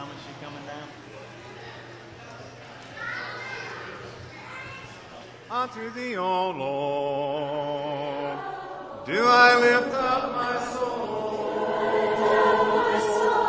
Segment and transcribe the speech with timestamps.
[0.00, 0.88] Thomas, you coming down?
[5.50, 8.38] Unto thee, O Lord,
[9.04, 11.50] do I lift up my soul.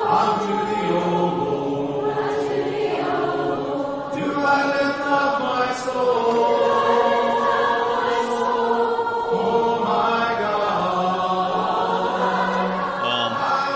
[0.10, 0.51] Unto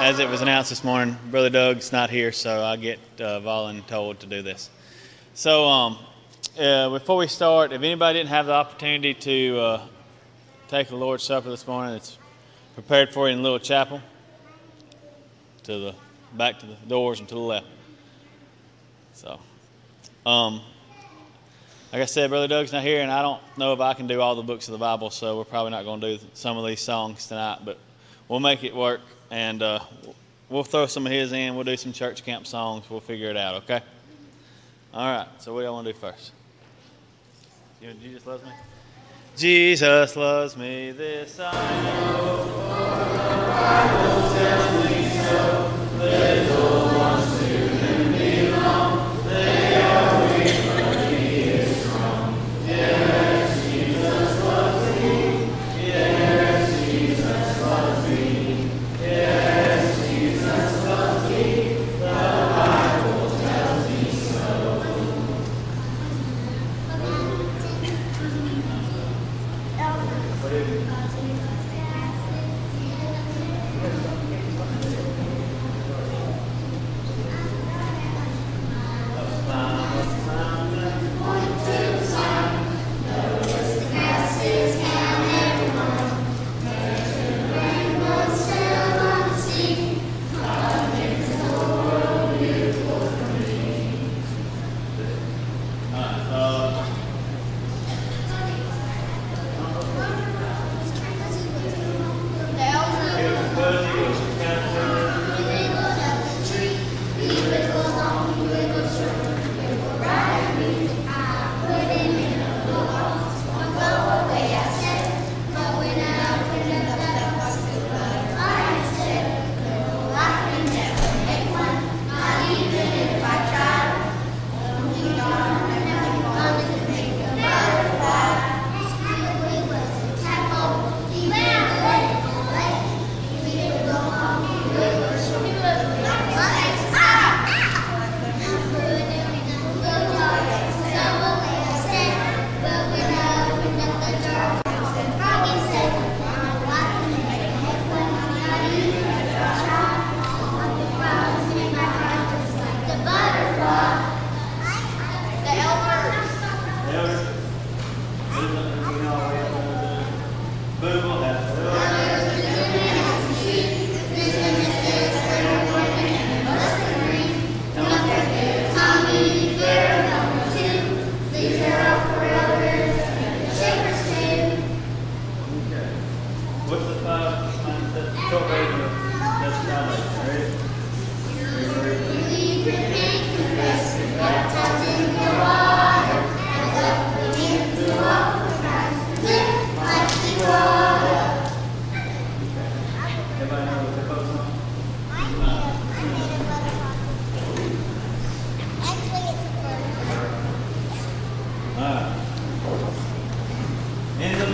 [0.05, 4.19] as it was announced this morning, Brother Doug's not here, so I get uh, voluntold
[4.19, 4.69] to do this.
[5.33, 5.97] So, um,
[6.59, 9.87] uh, before we start, if anybody didn't have the opportunity to uh,
[10.67, 12.19] take the Lord's Supper this morning, it's
[12.75, 13.99] prepared for you in little chapel
[15.63, 15.95] to the
[16.33, 17.65] back to the doors and to the left.
[19.13, 19.39] So,
[20.23, 20.61] um,
[21.91, 24.21] like I said, Brother Doug's not here, and I don't know if I can do
[24.21, 26.67] all the books of the Bible, so we're probably not going to do some of
[26.67, 27.79] these songs tonight, but
[28.27, 29.01] we'll make it work,
[29.35, 29.79] and uh,
[30.49, 31.55] we'll throw some of his in.
[31.55, 32.89] We'll do some church camp songs.
[32.89, 33.81] We'll figure it out, okay?
[34.93, 36.31] All right, so what do y'all want to do first?
[37.81, 38.51] You know, Jesus loves me?
[39.35, 41.51] Jesus loves me, this I
[41.83, 42.45] know.
[42.45, 46.44] the Bible tells me so.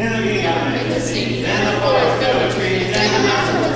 [0.00, 3.20] In the God made the sea, and the forest with trees, and the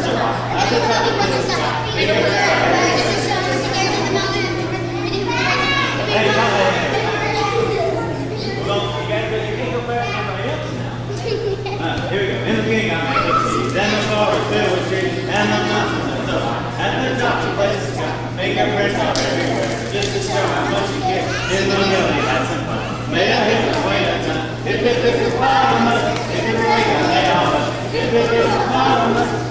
[0.00, 0.56] so high.
[0.56, 2.00] At the top of the sky.
[2.00, 2.49] You the the
[15.29, 16.41] and the the
[17.05, 21.29] the of the sky, fingerprints are everywhere, just to show how much you care.
[21.53, 23.12] In the middle, had some fun.
[23.12, 24.55] Made a hit way of time.
[24.67, 26.14] If it if it break, I lay
[26.75, 26.82] Não,
[28.99, 29.44] não, não.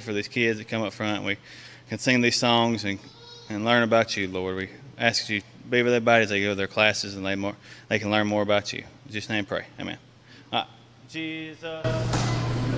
[0.00, 1.24] for these kids that come up front.
[1.24, 1.36] We
[1.88, 2.98] can sing these songs and,
[3.48, 4.56] and learn about you, Lord.
[4.56, 7.56] We ask you be with everybody as they go to their classes and they, more,
[7.88, 8.80] they can learn more about you.
[9.06, 9.64] In Jesus' name, pray.
[9.80, 9.98] Amen.
[10.52, 10.66] Right.
[11.08, 11.86] Jesus,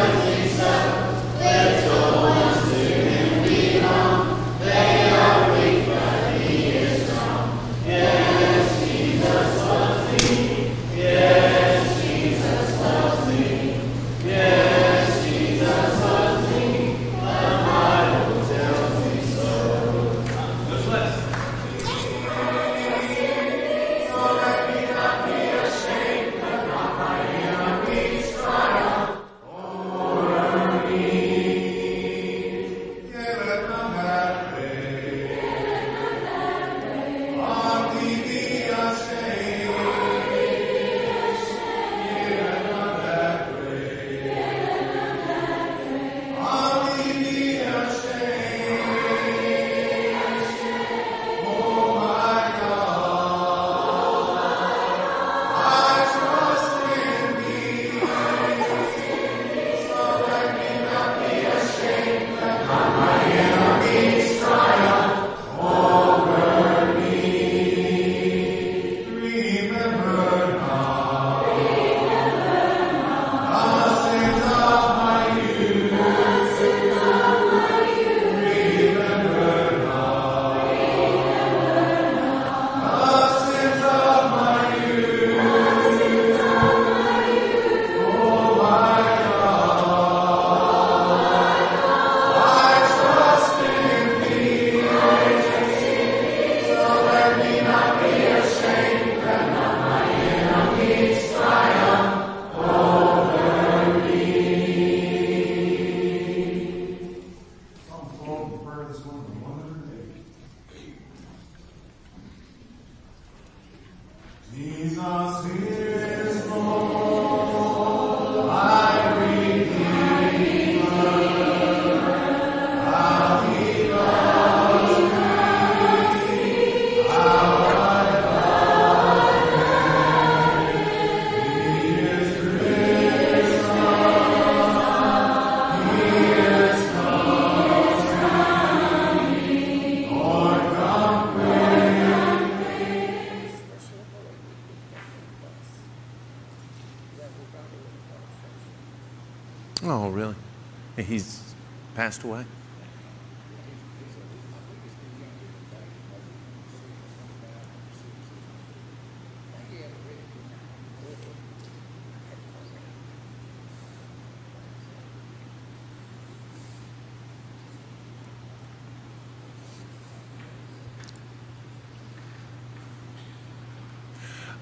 [152.10, 152.44] Passed away?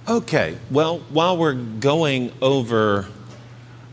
[0.10, 3.08] Okay, well, while we're going over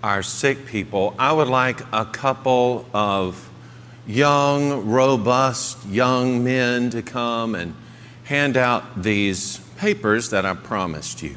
[0.04, 3.48] our sick people, I would like a couple of
[4.06, 7.74] young, robust young men to come and
[8.24, 11.36] hand out these papers that I promised you.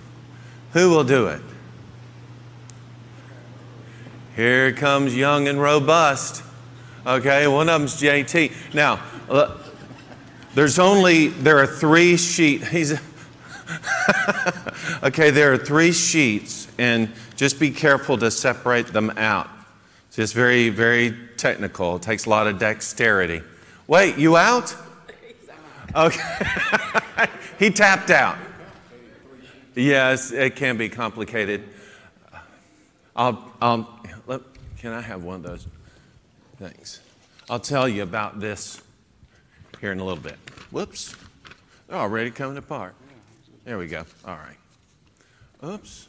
[0.73, 1.41] Who will do it?
[4.35, 6.43] Here comes young and robust.
[7.05, 8.73] Okay, one of them's JT.
[8.73, 9.57] Now, uh,
[10.55, 12.67] there's only, there are three sheets.
[12.71, 12.91] He's,
[15.03, 19.49] okay, there are three sheets, and just be careful to separate them out.
[20.07, 21.95] It's just very, very technical.
[21.95, 23.41] It takes a lot of dexterity.
[23.87, 24.75] Wait, you out?
[25.95, 26.45] Okay.
[27.59, 28.37] he tapped out.
[29.75, 31.63] Yes, it can be complicated.
[33.15, 34.41] I'll, I'll, let,
[34.79, 35.67] can I have one of those?
[36.59, 36.99] Thanks.
[37.49, 38.81] I'll tell you about this
[39.79, 40.37] here in a little bit.
[40.71, 41.15] Whoops.
[41.87, 42.95] They're already coming apart.
[43.63, 44.03] There we go.
[44.25, 44.57] All right.
[45.63, 46.06] Oops.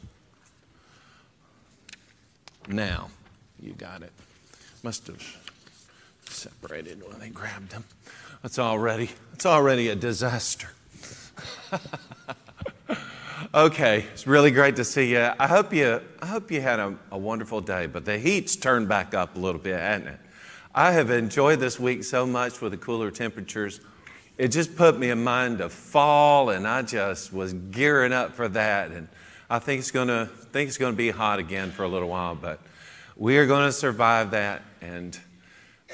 [2.69, 3.09] Now,
[3.59, 4.11] you got it.
[4.83, 5.21] Must have
[6.25, 7.83] separated when they grabbed them.
[8.43, 10.69] It's already, it's already a disaster.
[13.55, 15.31] okay, it's really great to see you.
[15.39, 18.87] I hope you, I hope you had a, a wonderful day, but the heat's turned
[18.87, 20.19] back up a little bit, hasn't it?
[20.73, 23.81] I have enjoyed this week so much with the cooler temperatures.
[24.37, 28.47] It just put me in mind of fall, and I just was gearing up for
[28.47, 28.91] that.
[28.91, 29.07] And
[29.49, 32.59] I think it's gonna think it's gonna be hot again for a little while, but
[33.19, 35.19] we are going to survive that, and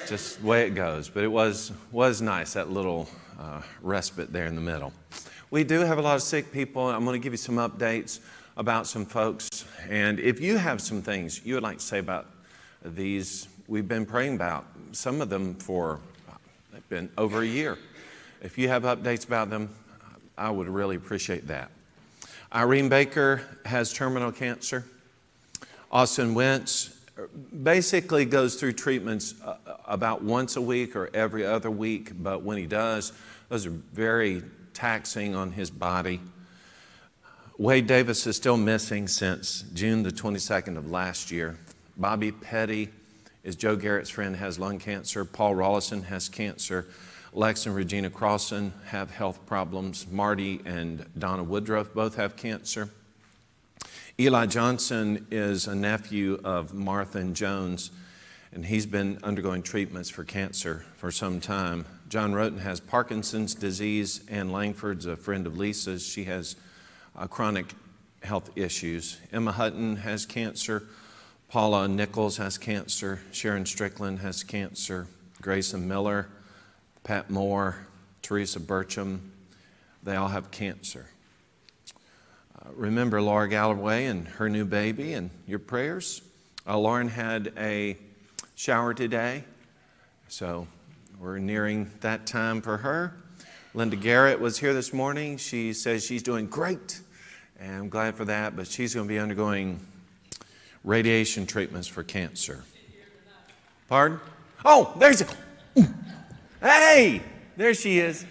[0.07, 1.09] just the way it goes.
[1.09, 3.09] But it was was nice that little
[3.39, 4.93] uh, respite there in the middle.
[5.49, 6.87] We do have a lot of sick people.
[6.87, 8.19] I'm going to give you some updates
[8.57, 12.27] about some folks, and if you have some things you would like to say about
[12.83, 15.99] these, we've been praying about some of them for
[16.89, 17.79] been over a year.
[18.43, 19.69] If you have updates about them,
[20.37, 21.71] I would really appreciate that.
[22.53, 24.85] Irene Baker has terminal cancer.
[25.91, 26.95] Austin Wentz
[27.63, 32.57] basically goes through treatments uh, about once a week or every other week, but when
[32.57, 33.13] he does,
[33.49, 36.19] those are very taxing on his body.
[37.57, 41.57] Wade Davis is still missing since June the 22nd of last year.
[41.95, 42.89] Bobby Petty
[43.45, 45.23] is Joe Garrett's friend, has lung cancer.
[45.23, 46.85] Paul Rollison has cancer.
[47.35, 50.07] Lex and Regina Crossan have health problems.
[50.09, 52.89] Marty and Donna Woodruff both have cancer.
[54.17, 57.91] Eli Johnson is a nephew of Martha and Jones,
[58.53, 61.85] and he's been undergoing treatments for cancer for some time.
[62.07, 66.07] John Roten has Parkinson's disease, Ann Langford's a friend of Lisa's.
[66.07, 66.55] She has
[67.17, 67.73] uh, chronic
[68.23, 69.17] health issues.
[69.33, 70.83] Emma Hutton has cancer.
[71.49, 73.19] Paula Nichols has cancer.
[73.33, 75.07] Sharon Strickland has cancer.
[75.41, 76.29] Grayson Miller,
[77.05, 77.77] Pat Moore,
[78.23, 79.19] Teresa Burcham,
[80.01, 81.05] they all have cancer.
[82.59, 86.23] Uh, remember Laura Galloway and her new baby and your prayers.
[86.67, 87.95] Uh, Lauren had a
[88.55, 89.43] shower today,
[90.29, 90.67] so
[91.19, 93.15] we're nearing that time for her.
[93.75, 95.37] Linda Garrett was here this morning.
[95.37, 97.01] She says she's doing great,
[97.59, 99.79] and I'm glad for that, but she's going to be undergoing
[100.83, 102.63] radiation treatments for cancer.
[103.89, 104.19] Pardon?
[104.63, 105.27] Oh, there's a.
[106.61, 107.21] Hey,
[107.57, 108.25] there she is.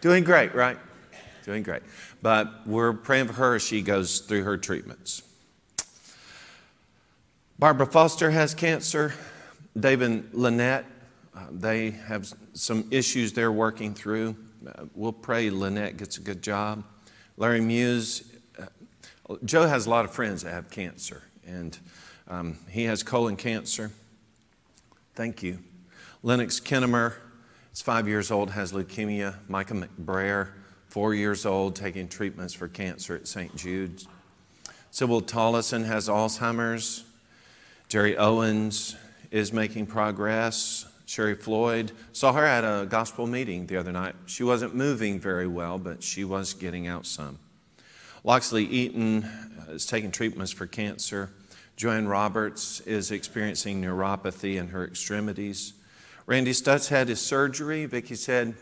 [0.00, 0.78] Doing great, right?
[1.44, 1.82] Doing great.
[2.22, 5.22] But we're praying for her as she goes through her treatments.
[7.58, 9.14] Barbara Foster has cancer.
[9.78, 10.84] David Lynette,
[11.34, 14.36] uh, they have some issues they're working through.
[14.66, 16.84] Uh, we'll pray Lynette gets a good job.
[17.36, 18.24] Larry Muse,
[18.58, 21.76] uh, Joe has a lot of friends that have cancer, and
[22.28, 23.90] um, he has colon cancer.
[25.14, 25.58] Thank you.
[26.22, 27.14] Lennox Kinnemer
[27.80, 29.36] is five years old, has leukemia.
[29.48, 30.48] Micah McBrayer,
[30.88, 33.56] four years old, taking treatments for cancer at St.
[33.56, 34.06] Jude's.
[34.90, 37.04] Sybil Tollison has Alzheimer's.
[37.88, 38.96] Jerry Owens
[39.30, 40.84] is making progress.
[41.06, 44.14] Sherry Floyd saw her at a gospel meeting the other night.
[44.26, 47.38] She wasn't moving very well, but she was getting out some.
[48.24, 51.30] Loxley Eaton uh, is taking treatments for cancer.
[51.76, 55.72] Joanne Roberts is experiencing neuropathy in her extremities.
[56.30, 57.86] Randy Stutz had his surgery.
[57.86, 58.54] Vicki said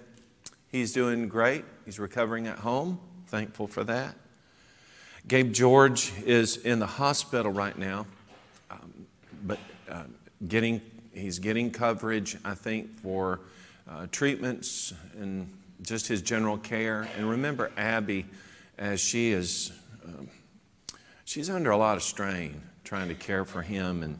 [0.68, 1.66] he's doing great.
[1.84, 2.98] He's recovering at home.
[3.26, 4.14] Thankful for that.
[5.26, 8.06] Gabe George is in the hospital right now,
[8.70, 9.06] um,
[9.44, 10.04] but uh,
[10.48, 10.80] getting
[11.12, 13.40] he's getting coverage, I think, for
[13.87, 15.52] uh, treatments and
[15.83, 17.07] just his general care.
[17.18, 18.24] And remember Abby,
[18.78, 19.72] as she is,
[20.07, 20.31] um,
[21.26, 24.18] she's under a lot of strain trying to care for him and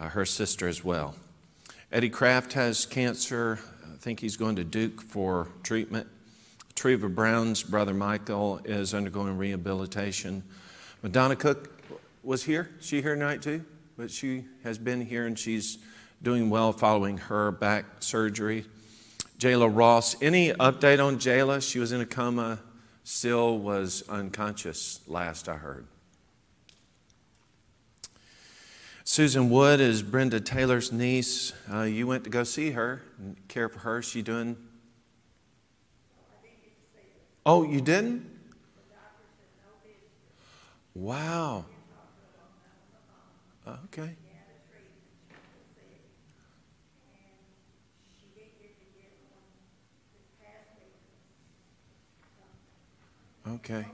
[0.00, 1.14] uh, her sister as well.
[1.92, 3.58] Eddie Kraft has cancer.
[3.84, 6.06] I think he's going to Duke for treatment.
[6.74, 10.42] Treva Brown's brother Michael is undergoing rehabilitation.
[11.02, 11.70] Madonna Cook
[12.22, 12.70] was here.
[12.80, 13.62] She here tonight too,
[13.98, 15.76] but she has been here and she's
[16.22, 18.64] doing well following her back surgery.
[19.38, 20.16] Jayla Ross.
[20.22, 21.60] Any update on Jayla?
[21.60, 22.58] She was in a coma,
[23.04, 25.86] still was unconscious last I heard.
[29.12, 31.52] Susan Wood is Brenda Taylor's niece.
[31.70, 34.00] Uh, you went to go see her and care for her.
[34.00, 34.56] She doing?
[37.44, 38.24] Oh, you didn't?
[40.94, 41.66] Wow.
[43.68, 44.16] Okay.
[53.46, 53.84] Okay.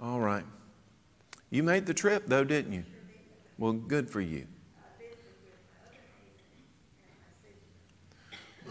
[0.00, 0.44] All right.
[1.50, 2.84] You made the trip, though, didn't you?
[3.58, 4.46] Well, good for you.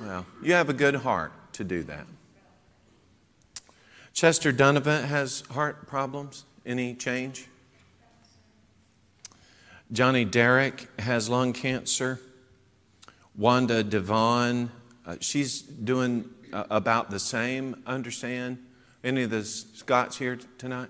[0.02, 2.06] Well, you have a good heart to do that.
[4.14, 6.46] Chester Donovan has heart problems.
[6.66, 7.48] Any change?
[9.92, 12.20] Johnny Derrick has lung cancer.
[13.36, 14.72] Wanda Devon,
[15.06, 18.60] uh, she's doing uh, about the same, understand.
[19.04, 20.90] Any of the Scots here tonight?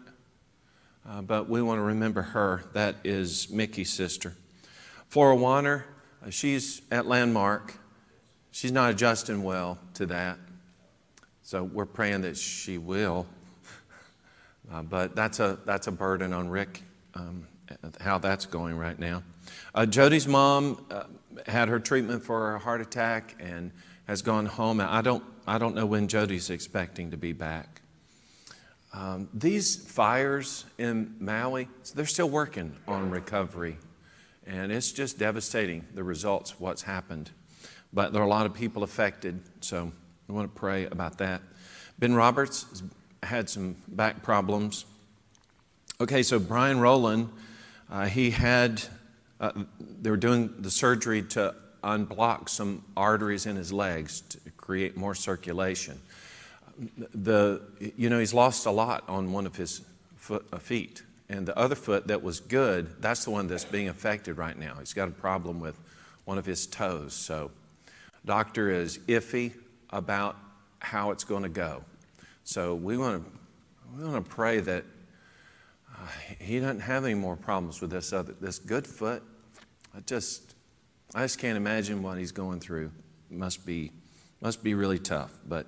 [1.08, 2.63] Uh, but we want to remember her.
[2.74, 4.34] That is Mickey's sister.
[5.10, 5.86] Flora Warner,
[6.26, 7.76] uh, she's at Landmark.
[8.52, 10.38] She's not adjusting well to that.
[11.42, 13.28] So we're praying that she will.
[14.72, 16.84] Uh, but that's a, that's a burden on Rick,
[17.16, 17.46] um,
[18.00, 19.22] how that's going right now.
[19.76, 21.04] Uh, Jody's mom uh,
[21.46, 23.72] had her treatment for a heart attack and
[24.08, 24.80] has gone home.
[24.80, 27.83] I don't, I don't know when Jody's expecting to be back.
[28.94, 33.78] Um, these fires in Maui, they're still working on recovery.
[34.46, 37.32] And it's just devastating, the results of what's happened.
[37.92, 39.92] But there are a lot of people affected, so
[40.28, 41.42] we want to pray about that.
[41.98, 42.84] Ben Roberts
[43.24, 44.86] had some back problems.
[46.02, 47.30] Okay, so Brian Rowland,
[47.90, 48.84] uh, he had,
[49.40, 49.52] uh,
[50.02, 55.16] they were doing the surgery to unblock some arteries in his legs to create more
[55.16, 56.00] circulation.
[57.14, 57.62] The,
[57.96, 59.82] you know, he's lost a lot on one of his
[60.16, 61.04] foot, uh, feet.
[61.30, 64.76] And the other foot that was good, that's the one that's being affected right now.
[64.80, 65.80] He's got a problem with
[66.26, 67.14] one of his toes.
[67.14, 67.52] So,
[68.26, 69.54] doctor is iffy
[69.90, 70.36] about
[70.80, 71.84] how it's going to go.
[72.44, 73.32] So we want to
[73.98, 74.84] we want to pray that
[75.90, 76.08] uh,
[76.40, 79.24] he doesn't have any more problems with this other this good foot.
[79.96, 80.56] I just
[81.16, 82.92] I just can't imagine what he's going through.
[83.30, 83.92] Must be
[84.42, 85.32] must be really tough.
[85.48, 85.68] But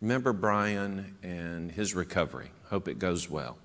[0.00, 2.50] remember Brian and his recovery.
[2.68, 3.58] Hope it goes well.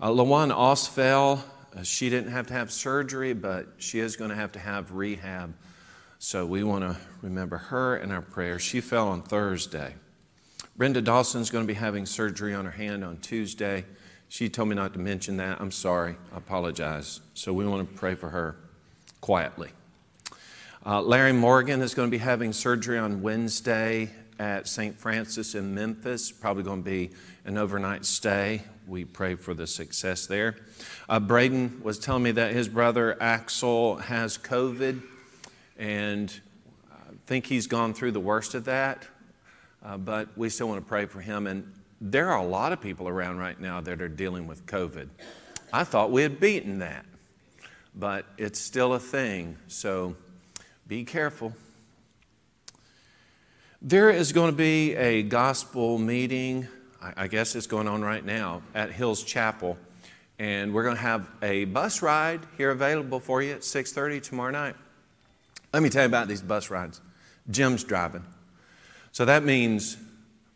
[0.00, 1.40] Uh, Lawan Osfell,
[1.76, 4.92] uh, she didn't have to have surgery, but she is going to have to have
[4.92, 5.54] rehab.
[6.18, 8.62] So we want to remember her in our prayers.
[8.62, 9.94] She fell on Thursday.
[10.76, 13.84] Brenda Dawson's going to be having surgery on her hand on Tuesday.
[14.28, 15.60] She told me not to mention that.
[15.60, 16.16] I'm sorry.
[16.32, 17.20] I apologize.
[17.34, 18.56] So we want to pray for her
[19.20, 19.70] quietly.
[20.86, 24.98] Uh, Larry Morgan is going to be having surgery on Wednesday at St.
[24.98, 26.30] Francis in Memphis.
[26.30, 27.10] Probably going to be
[27.44, 28.62] an overnight stay.
[28.86, 30.56] We pray for the success there.
[31.08, 35.02] Uh, Braden was telling me that his brother Axel has COVID,
[35.78, 36.40] and
[36.90, 39.06] I think he's gone through the worst of that.
[39.84, 41.46] Uh, but we still want to pray for him.
[41.46, 45.08] And there are a lot of people around right now that are dealing with COVID.
[45.72, 47.04] I thought we had beaten that,
[47.94, 49.56] but it's still a thing.
[49.68, 50.16] So
[50.86, 51.52] be careful.
[53.80, 56.66] There is going to be a gospel meeting,
[57.00, 59.78] I guess it's going on right now, at Hills Chapel.
[60.40, 64.50] And we're going to have a bus ride here available for you at 6:30 tomorrow
[64.50, 64.74] night.
[65.72, 67.00] Let me tell you about these bus rides.
[67.50, 68.24] Jim's driving.
[69.12, 69.96] So that means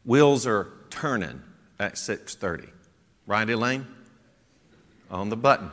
[0.04, 1.42] wheels are turning
[1.78, 2.70] at 6:30.
[3.28, 3.86] Right, Elaine?
[5.12, 5.70] On the button.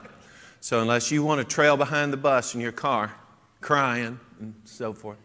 [0.60, 3.16] So unless you want to trail behind the bus in your car,
[3.60, 5.18] crying and so forth,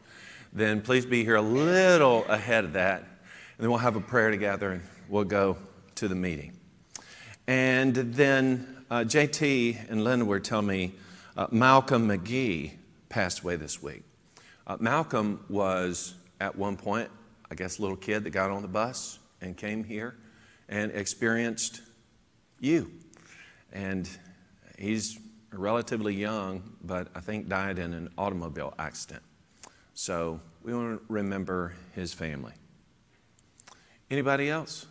[0.55, 3.01] then please be here a little ahead of that.
[3.01, 3.09] And
[3.59, 5.57] then we'll have a prayer together and we'll go
[5.97, 6.53] to the meeting.
[7.47, 10.95] And then uh, JT and Linda were telling me
[11.37, 12.73] uh, Malcolm McGee
[13.09, 14.03] passed away this week.
[14.67, 17.11] Uh, Malcolm was at one point
[17.55, 20.17] I guess, a little kid that got on the bus and came here
[20.69, 21.83] and experienced
[22.59, 22.91] you.
[23.73, 24.09] And
[24.77, 25.21] he's
[25.53, 29.23] relatively young, but I think died in an automobile accident.
[29.95, 32.53] So we want to remember his family.
[34.11, 34.87] Anybody else?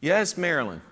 [0.00, 0.82] Yes, Marilyn.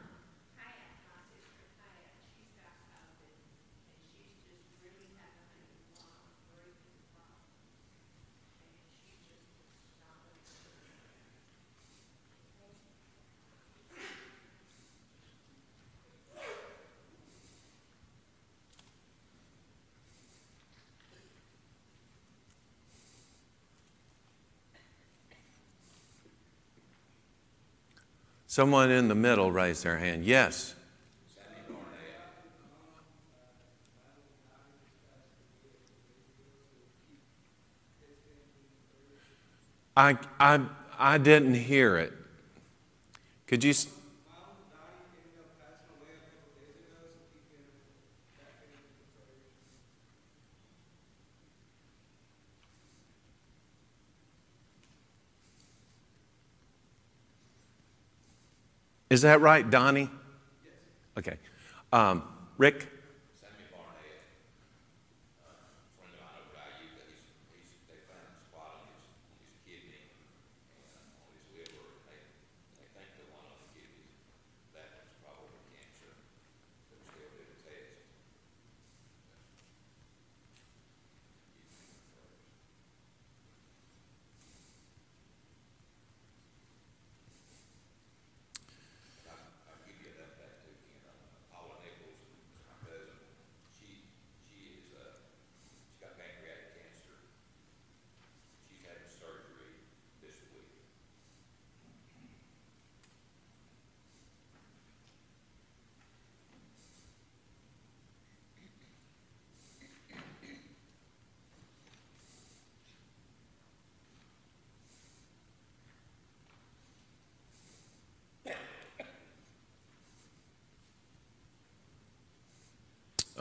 [28.53, 30.27] Someone in the middle raised their hand.
[30.27, 30.75] Yes.
[39.97, 40.61] I, I,
[40.99, 42.12] I didn't hear it.
[43.47, 43.73] Could you?
[59.12, 60.09] Is that right, Donnie?
[60.64, 60.72] Yes.
[61.18, 61.37] Okay.
[61.92, 62.22] Um,
[62.57, 62.88] Rick?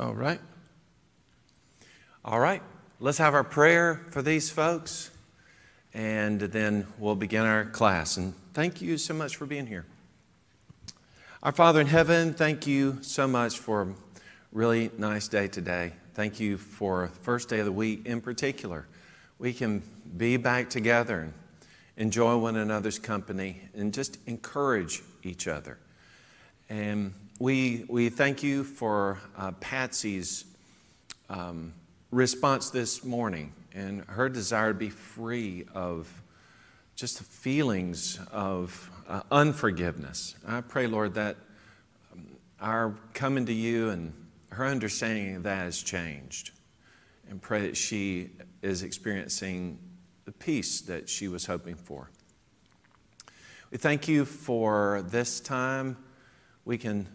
[0.02, 0.40] All right.
[2.26, 2.64] All right.
[3.00, 5.12] Let's have our prayer for these folks,
[5.94, 8.18] and then we'll begin our class.
[8.18, 9.86] And thank you so much for being here.
[11.44, 13.94] Our Father in heaven, thank you so much for a
[14.52, 15.94] really nice day today.
[16.16, 18.88] Thank you for first day of the week in particular.
[19.38, 19.84] We can
[20.18, 21.34] be back together and
[21.96, 25.78] enjoy one another's company and just encourage each other.
[26.72, 30.46] And we, we thank you for uh, Patsy's
[31.28, 31.74] um,
[32.12, 36.22] response this morning and her desire to be free of
[36.96, 40.36] just the feelings of uh, unforgiveness.
[40.48, 41.36] I pray, Lord, that
[42.14, 42.28] um,
[42.62, 44.14] our coming to you and
[44.52, 46.52] her understanding of that has changed.
[47.28, 48.30] And pray that she
[48.62, 49.80] is experiencing
[50.26, 52.12] the peace that she was hoping for.
[53.72, 55.98] We thank you for this time.
[56.66, 57.08] We can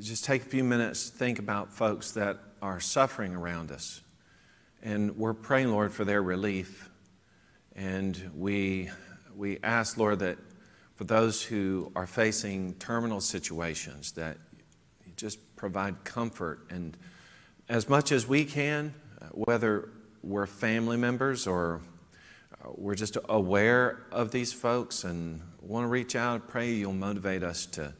[0.00, 4.00] just take a few minutes to think about folks that are suffering around us.
[4.82, 6.90] And we're praying, Lord, for their relief.
[7.76, 8.90] And we,
[9.36, 10.38] we ask, Lord, that
[10.96, 14.36] for those who are facing terminal situations, that
[15.06, 16.66] you just provide comfort.
[16.70, 16.96] And
[17.68, 19.90] as much as we can, uh, whether
[20.22, 21.80] we're family members or
[22.52, 27.42] uh, we're just aware of these folks and want to reach out, pray you'll motivate
[27.42, 27.94] us to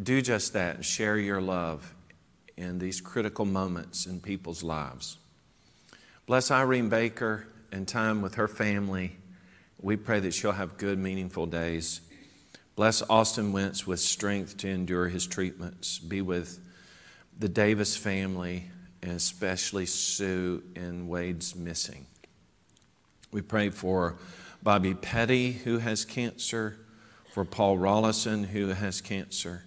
[0.00, 1.94] do just that and share your love
[2.56, 5.18] in these critical moments in people's lives.
[6.26, 9.16] Bless Irene Baker and time with her family.
[9.80, 12.00] We pray that she'll have good, meaningful days.
[12.74, 15.98] Bless Austin Wentz with strength to endure his treatments.
[15.98, 16.58] Be with
[17.38, 18.70] the Davis family,
[19.02, 22.06] and especially Sue and Wade's missing.
[23.30, 24.16] We pray for
[24.62, 26.78] Bobby Petty, who has cancer,
[27.32, 29.64] for Paul Rollison, who has cancer.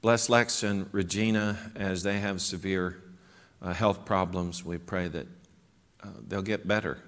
[0.00, 3.02] Bless Lex and Regina as they have severe
[3.60, 4.64] uh, health problems.
[4.64, 5.26] We pray that
[6.00, 7.02] uh, they'll get better.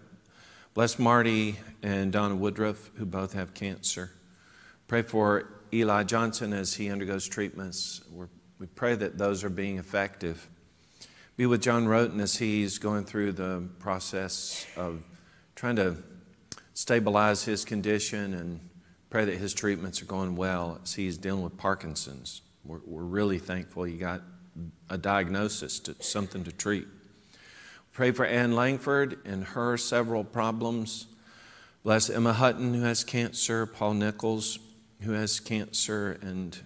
[0.74, 4.10] Bless Marty and Donna Woodruff, who both have cancer.
[4.88, 8.00] Pray for Eli Johnson as he undergoes treatments.
[8.10, 10.48] We're, we pray that those are being effective.
[11.36, 15.04] Be with John Roten as he's going through the process of
[15.54, 15.96] trying to
[16.74, 18.68] stabilize his condition and
[19.10, 22.42] pray that his treatments are going well as he's dealing with Parkinson's.
[22.64, 24.22] We're, we're really thankful you got
[24.88, 26.86] a diagnosis, to, something to treat.
[27.92, 31.06] Pray for Ann Langford and her several problems.
[31.82, 34.58] Bless Emma Hutton, who has cancer, Paula Nichols,
[35.02, 36.58] who has cancer, and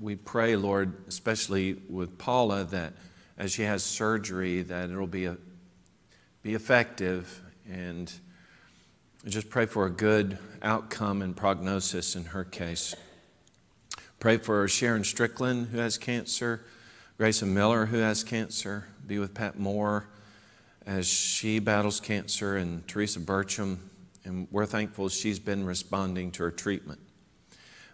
[0.00, 2.94] we pray, Lord, especially with Paula, that
[3.36, 5.36] as she has surgery that it'll be, a,
[6.42, 8.12] be effective and
[9.26, 12.94] just pray for a good outcome and prognosis in her case.
[14.22, 16.64] Pray for Sharon Strickland, who has cancer,
[17.18, 18.86] Grayson Miller, who has cancer.
[19.04, 20.06] Be with Pat Moore
[20.86, 23.78] as she battles cancer, and Teresa Burcham.
[24.24, 27.00] And we're thankful she's been responding to her treatment.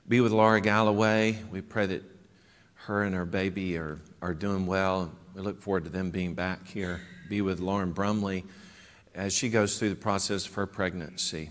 [0.07, 1.38] Be with Laura Galloway.
[1.51, 2.03] We pray that
[2.75, 5.11] her and her baby are, are doing well.
[5.35, 7.01] We look forward to them being back here.
[7.31, 8.45] Be with Lauren Brumley
[9.14, 11.49] as she goes through the process of her pregnancy.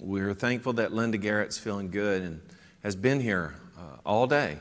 [0.00, 2.40] We're thankful that Linda Garrett's feeling good and
[2.82, 4.58] has been here uh, all day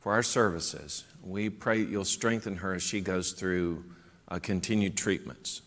[0.00, 1.04] for our services.
[1.22, 3.84] We pray you'll strengthen her as she goes through
[4.28, 5.62] uh, continued treatments.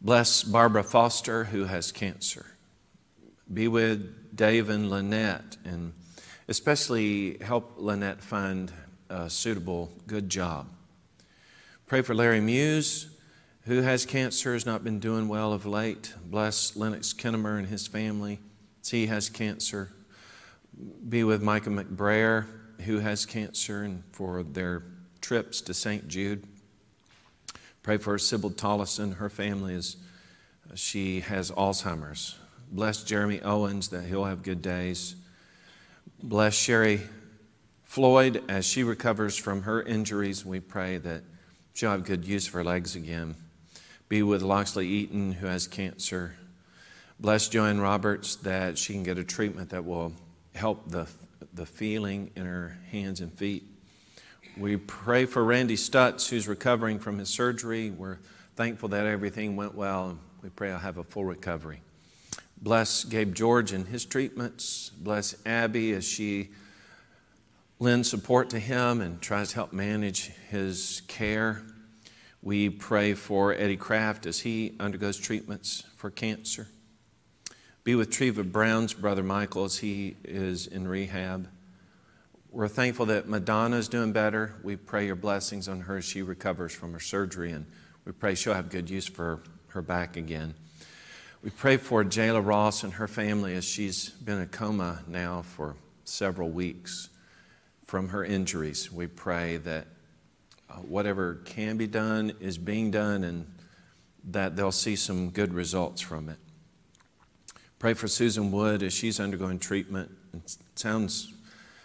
[0.00, 2.46] Bless Barbara Foster, who has cancer.
[3.52, 5.92] Be with Dave and Lynette, and
[6.48, 8.72] especially help Lynette find
[9.08, 10.66] a suitable, good job.
[11.86, 13.10] Pray for Larry Muse,
[13.66, 16.14] who has cancer, has not been doing well of late.
[16.24, 18.40] Bless Lennox Kinnemer and his family.
[18.84, 19.92] He has cancer.
[21.08, 22.46] Be with Micah McBrayer,
[22.80, 24.82] who has cancer, and for their
[25.20, 26.08] trips to St.
[26.08, 26.44] Jude.
[27.82, 29.96] Pray for Sybil Tollison, her family, as
[30.74, 32.36] she has Alzheimer's.
[32.70, 35.16] Bless Jeremy Owens that he'll have good days.
[36.22, 37.00] Bless Sherry
[37.82, 40.46] Floyd as she recovers from her injuries.
[40.46, 41.22] We pray that
[41.74, 43.34] she'll have good use of her legs again.
[44.08, 46.34] Be with Loxley Eaton, who has cancer.
[47.20, 50.12] Bless Joanne Roberts that she can get a treatment that will
[50.54, 51.08] help the,
[51.54, 53.64] the feeling in her hands and feet.
[54.56, 57.90] We pray for Randy Stutz, who's recovering from his surgery.
[57.90, 58.18] We're
[58.54, 61.80] thankful that everything went well, we pray I'll have a full recovery.
[62.60, 64.90] Bless Gabe George and his treatments.
[64.90, 66.50] Bless Abby as she
[67.78, 71.62] lends support to him and tries to help manage his care.
[72.42, 76.68] We pray for Eddie Kraft as he undergoes treatments for cancer.
[77.84, 81.48] Be with Treva Brown's brother Michael as he is in rehab.
[82.52, 84.54] We're thankful that Madonna is doing better.
[84.62, 87.66] We pray your blessings on her as she recovers from her surgery, and
[88.04, 90.54] we pray she'll have good use for her back again.
[91.42, 95.42] We pray for Jayla Ross and her family as she's been in a coma now
[95.42, 97.08] for several weeks
[97.84, 98.92] from her injuries.
[98.92, 99.88] We pray that
[100.70, 103.52] uh, whatever can be done is being done and
[104.30, 106.38] that they'll see some good results from it.
[107.82, 110.08] Pray for Susan Wood as she's undergoing treatment.
[110.32, 111.32] It sounds,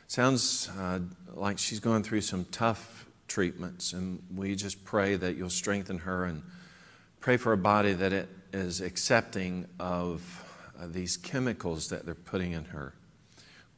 [0.08, 1.00] sounds uh,
[1.34, 6.26] like she's going through some tough treatments, and we just pray that you'll strengthen her
[6.26, 6.44] and
[7.20, 10.46] pray for a body that it is accepting of
[10.80, 12.94] uh, these chemicals that they're putting in her.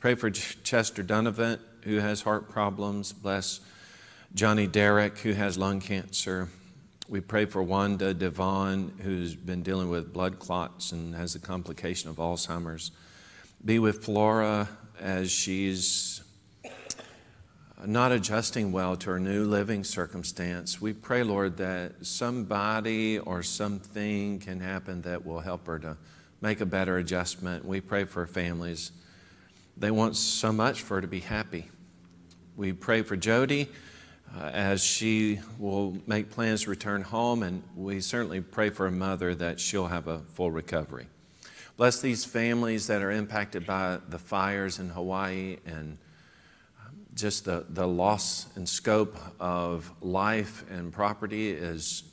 [0.02, 3.14] Pray for Chester Donovan, who has heart problems.
[3.14, 3.62] Bless
[4.36, 6.50] Johnny Derrick, who has lung cancer.
[7.10, 12.08] We pray for Wanda Devon, who's been dealing with blood clots and has a complication
[12.08, 12.92] of Alzheimer's.
[13.66, 14.70] Be with Flora
[15.00, 16.22] as she's
[17.84, 20.80] not adjusting well to her new living circumstance.
[20.80, 25.98] We pray, Lord, that somebody or something can happen that will help her to
[26.42, 27.66] make a better adjustment.
[27.66, 28.92] We pray for families.
[29.76, 31.72] They want so much for her to be happy.
[32.56, 33.68] We pray for Jody
[34.38, 38.92] uh, as she will make plans to return home, and we certainly pray for a
[38.92, 41.08] mother that she'll have a full recovery.
[41.78, 45.98] Bless these families that are impacted by the fires in Hawaii and
[46.86, 52.04] um, just the, the loss and scope of life and property is,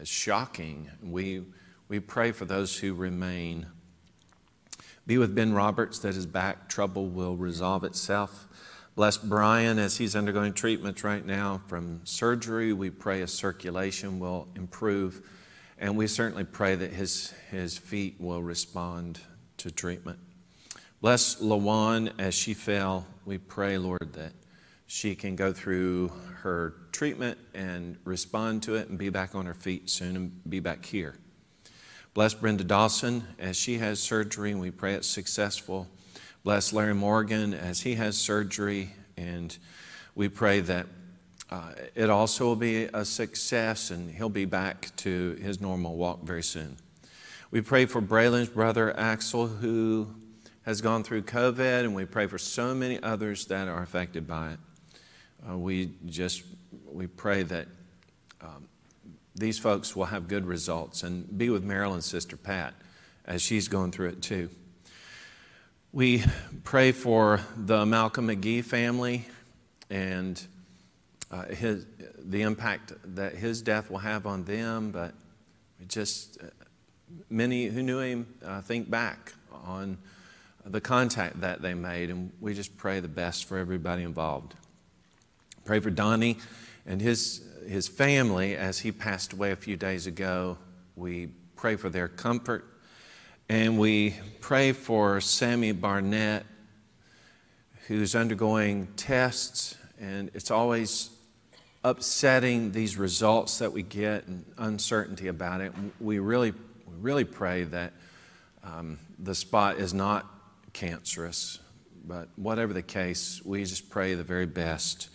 [0.00, 0.88] is shocking.
[1.02, 1.42] We,
[1.88, 3.66] we pray for those who remain.
[5.04, 8.46] Be with Ben Roberts that his back trouble will resolve itself.
[8.96, 12.72] Bless Brian as he's undergoing treatments right now from surgery.
[12.72, 15.28] We pray his circulation will improve.
[15.78, 19.18] And we certainly pray that his, his feet will respond
[19.56, 20.20] to treatment.
[21.00, 23.04] Bless Lawan as she fell.
[23.24, 24.32] We pray, Lord, that
[24.86, 29.54] she can go through her treatment and respond to it and be back on her
[29.54, 31.16] feet soon and be back here.
[32.14, 35.88] Bless Brenda Dawson as she has surgery, and we pray it's successful.
[36.44, 39.56] Bless Larry Morgan as he has surgery, and
[40.14, 40.86] we pray that
[41.50, 46.22] uh, it also will be a success and he'll be back to his normal walk
[46.22, 46.76] very soon.
[47.50, 50.14] We pray for Braylon's brother Axel, who
[50.66, 54.50] has gone through COVID, and we pray for so many others that are affected by
[54.50, 54.58] it.
[55.48, 56.42] Uh, we just
[56.92, 57.68] we pray that
[58.42, 58.68] um,
[59.34, 62.74] these folks will have good results and be with Marilyn's sister Pat
[63.24, 64.50] as she's going through it too.
[65.94, 66.24] We
[66.64, 69.26] pray for the Malcolm McGee family
[69.88, 70.44] and
[71.30, 71.86] uh, his,
[72.18, 75.14] the impact that his death will have on them, but
[75.86, 76.46] just uh,
[77.30, 79.96] many who knew him uh, think back on
[80.66, 84.54] the contact that they made, and we just pray the best for everybody involved.
[85.64, 86.38] Pray for Donnie
[86.86, 90.58] and his, his family as he passed away a few days ago.
[90.96, 92.64] We pray for their comfort,
[93.48, 96.46] and we pray for Sammy Barnett,
[97.86, 101.10] who's undergoing tests, and it's always
[101.82, 105.72] upsetting these results that we get and uncertainty about it.
[106.00, 107.92] We really, we really pray that
[108.62, 110.26] um, the spot is not
[110.72, 111.58] cancerous,
[112.06, 115.10] but whatever the case, we just pray the very best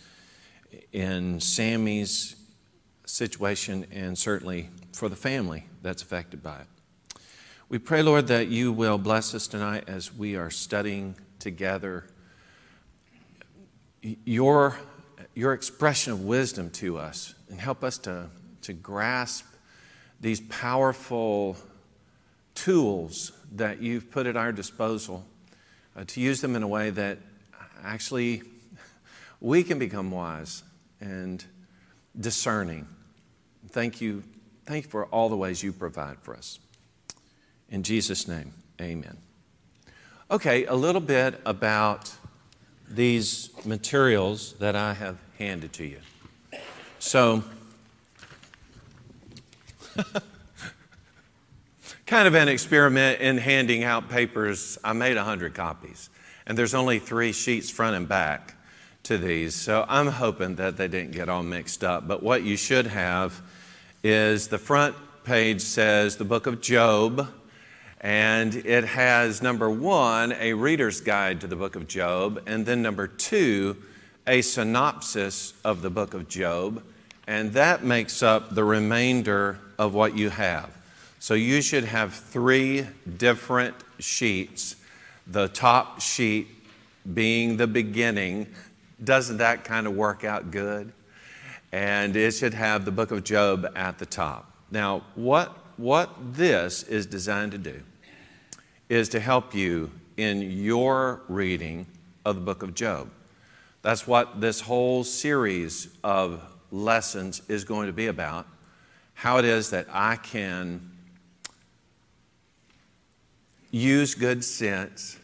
[0.92, 2.36] in Sammy's
[3.06, 6.79] situation and certainly for the family that's affected by it.
[7.70, 12.04] We pray, Lord, that you will bless us tonight as we are studying together
[14.02, 14.76] your
[15.36, 18.26] your expression of wisdom to us and help us to,
[18.62, 19.46] to grasp
[20.20, 21.56] these powerful
[22.56, 25.24] tools that you've put at our disposal,
[25.94, 27.18] uh, to use them in a way that
[27.84, 28.42] actually
[29.40, 30.64] we can become wise
[31.00, 31.44] and
[32.18, 32.88] discerning.
[33.68, 34.24] Thank you.
[34.66, 36.58] Thank you for all the ways you provide for us.
[37.70, 39.16] In Jesus' name, amen.
[40.28, 42.12] Okay, a little bit about
[42.88, 45.98] these materials that I have handed to you.
[46.98, 47.44] So,
[52.06, 54.76] kind of an experiment in handing out papers.
[54.82, 56.10] I made 100 copies,
[56.46, 58.56] and there's only three sheets front and back
[59.04, 59.54] to these.
[59.54, 62.08] So, I'm hoping that they didn't get all mixed up.
[62.08, 63.40] But what you should have
[64.02, 67.28] is the front page says the book of Job
[68.00, 72.80] and it has number one, a reader's guide to the book of Job, and then
[72.80, 73.76] number two,
[74.26, 76.82] a synopsis of the book of Job.
[77.26, 80.70] And that makes up the remainder of what you have.
[81.18, 82.86] So you should have three
[83.18, 84.76] different sheets.
[85.26, 86.48] The top sheet
[87.12, 88.46] being the beginning.
[89.04, 90.92] Doesn't that kind of work out good?
[91.70, 94.50] And it should have the book of Job at the top.
[94.70, 97.82] Now, what, what this is designed to do
[98.90, 101.86] is to help you in your reading
[102.24, 103.08] of the book of Job.
[103.82, 108.46] That's what this whole series of lessons is going to be about.
[109.14, 110.90] How it is that I can
[113.70, 115.16] use good sense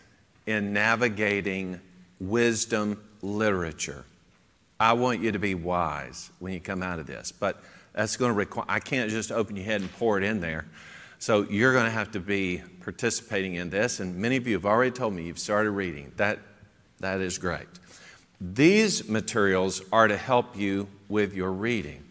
[0.47, 1.81] in navigating
[2.21, 4.05] wisdom literature.
[4.79, 7.61] I want you to be wise when you come out of this, but
[7.95, 10.67] that's going to require, I can't just open your head and pour it in there.
[11.19, 14.67] So you're going to have to be participating in this, and many of you have
[14.67, 16.13] already told me you've started reading.
[16.17, 16.39] That,
[17.01, 17.67] that is great.
[18.41, 22.05] These materials are to help you with your reading.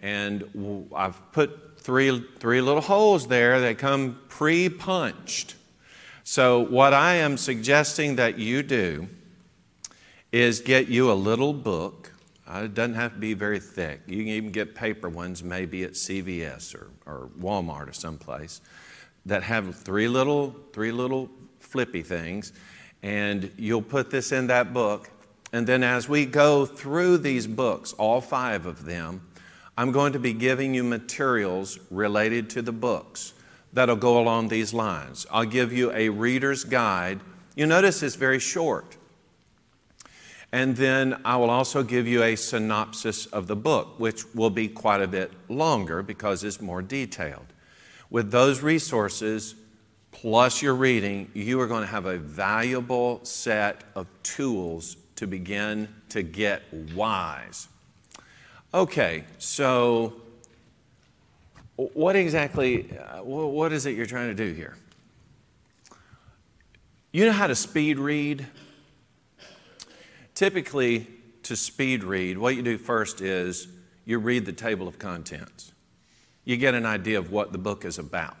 [0.00, 5.54] And I've put three, three little holes there that come pre punched.
[6.24, 9.08] So, what I am suggesting that you do
[10.32, 12.13] is get you a little book.
[12.46, 14.02] Uh, it doesn't have to be very thick.
[14.06, 18.60] You can even get paper ones, maybe at CVS or, or Walmart or someplace,
[19.24, 22.52] that have three little, three little flippy things.
[23.02, 25.10] And you'll put this in that book.
[25.52, 29.22] And then as we go through these books, all five of them,
[29.76, 33.32] I'm going to be giving you materials related to the books
[33.72, 35.26] that'll go along these lines.
[35.30, 37.20] I'll give you a reader's guide.
[37.56, 38.96] You notice it's very short.
[40.54, 44.68] And then I will also give you a synopsis of the book, which will be
[44.68, 47.46] quite a bit longer because it's more detailed.
[48.08, 49.56] With those resources,
[50.12, 55.88] plus your reading, you are going to have a valuable set of tools to begin
[56.10, 56.62] to get
[56.94, 57.66] wise.
[58.72, 60.12] Okay, so
[61.74, 64.76] what exactly, uh, what is it you're trying to do here?
[67.10, 68.46] You know how to speed read?
[70.34, 71.06] Typically,
[71.44, 73.68] to speed read, what you do first is
[74.04, 75.72] you read the table of contents.
[76.44, 78.36] You get an idea of what the book is about.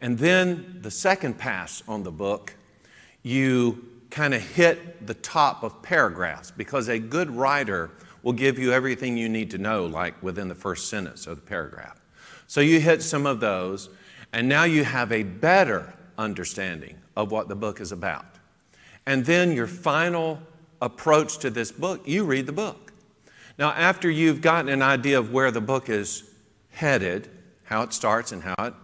[0.00, 2.54] And then the second pass on the book,
[3.22, 7.90] you kind of hit the top of paragraphs because a good writer
[8.22, 11.42] will give you everything you need to know, like within the first sentence of the
[11.42, 12.00] paragraph.
[12.46, 13.88] So you hit some of those,
[14.32, 18.26] and now you have a better understanding of what the book is about.
[19.06, 20.40] And then your final
[20.80, 22.92] approach to this book, you read the book.
[23.58, 26.22] Now, after you've gotten an idea of where the book is
[26.70, 27.28] headed,
[27.64, 28.74] how it starts and how it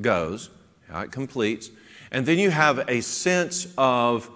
[0.00, 0.50] goes,
[0.88, 1.70] how it completes,
[2.10, 4.30] and then you have a sense of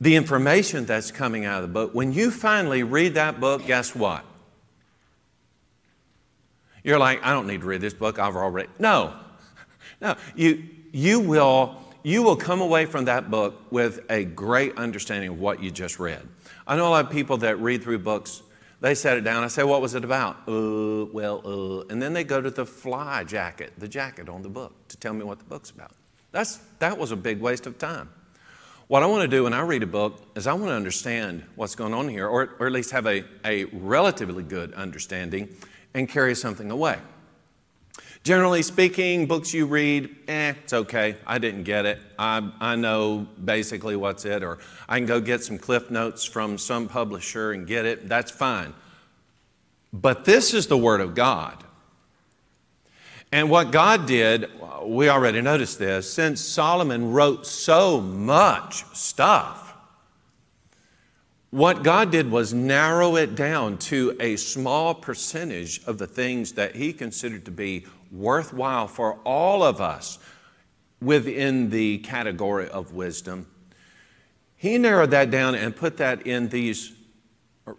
[0.00, 1.94] the information that's coming out of the book.
[1.94, 4.24] When you finally read that book, guess what?
[6.84, 8.18] You're like, I don't need to read this book.
[8.18, 8.68] I've already.
[8.78, 9.14] No,
[10.00, 10.16] no.
[10.34, 15.38] You, you, will, you will come away from that book with a great understanding of
[15.38, 16.22] what you just read.
[16.66, 18.42] I know a lot of people that read through books,
[18.80, 19.44] they set it down.
[19.44, 20.36] I say, What was it about?
[20.48, 21.84] Uh, well, uh.
[21.90, 25.12] And then they go to the fly jacket, the jacket on the book, to tell
[25.12, 25.92] me what the book's about.
[26.32, 28.08] That's, that was a big waste of time.
[28.88, 31.44] What I want to do when I read a book is I want to understand
[31.54, 35.48] what's going on here, or, or at least have a, a relatively good understanding
[35.94, 36.98] and carry something away.
[38.24, 41.16] Generally speaking, books you read, eh, it's okay.
[41.26, 41.98] I didn't get it.
[42.16, 44.58] I, I know basically what's it, or
[44.88, 48.08] I can go get some cliff notes from some publisher and get it.
[48.08, 48.74] That's fine.
[49.92, 51.64] But this is the Word of God.
[53.32, 54.48] And what God did,
[54.84, 59.74] we already noticed this, since Solomon wrote so much stuff,
[61.50, 66.76] what God did was narrow it down to a small percentage of the things that
[66.76, 70.18] He considered to be worthwhile for all of us
[71.00, 73.46] within the category of wisdom.
[74.56, 76.92] He narrowed that down and put that in these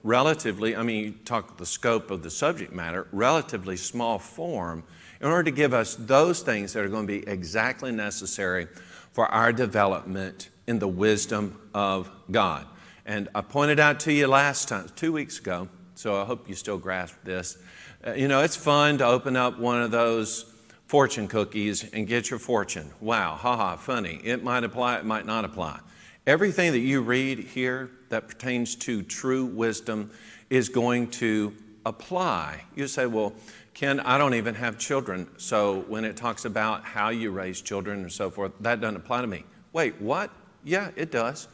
[0.02, 4.84] relatively, I mean, you talk the scope of the subject matter, relatively small form,
[5.22, 8.68] in order to give us those things that are going to be exactly necessary
[9.14, 12.66] for our development in the wisdom of God.
[13.06, 16.56] And I pointed out to you last time, two weeks ago, so I hope you
[16.56, 17.58] still grasp this.
[18.06, 20.46] Uh, you know, it's fun to open up one of those
[20.88, 22.92] fortune cookies and get your fortune.
[23.00, 24.20] Wow, haha, funny.
[24.26, 25.80] It might apply, it might not apply.
[26.28, 30.12] Everything that you read here that pertains to true wisdom
[30.50, 31.54] is going to
[31.86, 32.64] apply.
[32.76, 33.34] You say, well,
[33.74, 38.02] Ken, I don't even have children, so when it talks about how you raise children
[38.02, 39.46] and so forth, that doesn't apply to me.
[39.72, 40.30] Wait, what?
[40.66, 41.48] Yeah, it does.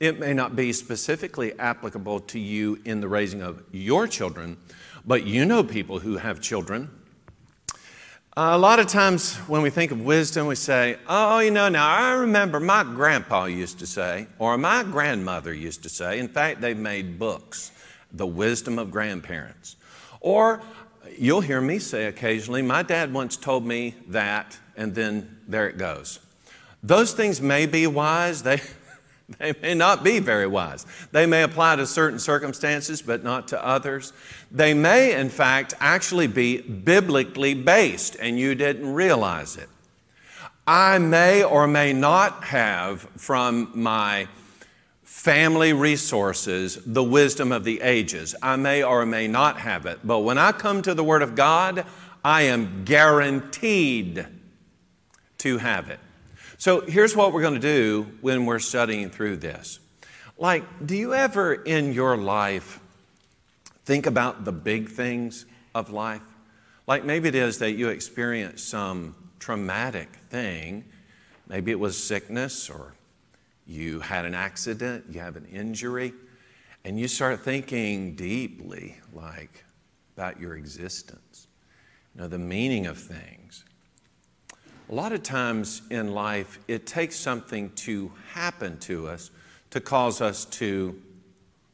[0.00, 4.58] It may not be specifically applicable to you in the raising of your children,
[5.06, 6.90] but you know people who have children.
[8.36, 11.88] A lot of times when we think of wisdom, we say, Oh, you know, now
[11.88, 16.18] I remember my grandpa used to say, or my grandmother used to say.
[16.18, 17.70] In fact, they've made books,
[18.12, 19.76] The Wisdom of Grandparents.
[20.20, 20.62] Or
[21.16, 25.78] you'll hear me say occasionally, My dad once told me that, and then there it
[25.78, 26.18] goes.
[26.82, 28.42] Those things may be wise.
[28.42, 28.60] They,
[29.38, 30.86] They may not be very wise.
[31.12, 34.12] They may apply to certain circumstances, but not to others.
[34.50, 39.68] They may, in fact, actually be biblically based, and you didn't realize it.
[40.66, 44.28] I may or may not have from my
[45.02, 48.34] family resources the wisdom of the ages.
[48.42, 50.00] I may or may not have it.
[50.04, 51.86] But when I come to the Word of God,
[52.22, 54.26] I am guaranteed
[55.38, 56.00] to have it.
[56.58, 59.80] So here's what we're going to do when we're studying through this.
[60.38, 62.80] Like, do you ever in your life
[63.84, 66.22] think about the big things of life?
[66.86, 70.84] Like maybe it is that you experience some traumatic thing.
[71.48, 72.94] Maybe it was sickness or
[73.66, 76.12] you had an accident, you have an injury,
[76.84, 79.64] and you start thinking deeply, like,
[80.16, 81.46] about your existence,
[82.14, 83.64] you know, the meaning of things.
[84.90, 89.30] A lot of times in life, it takes something to happen to us
[89.70, 91.00] to cause us to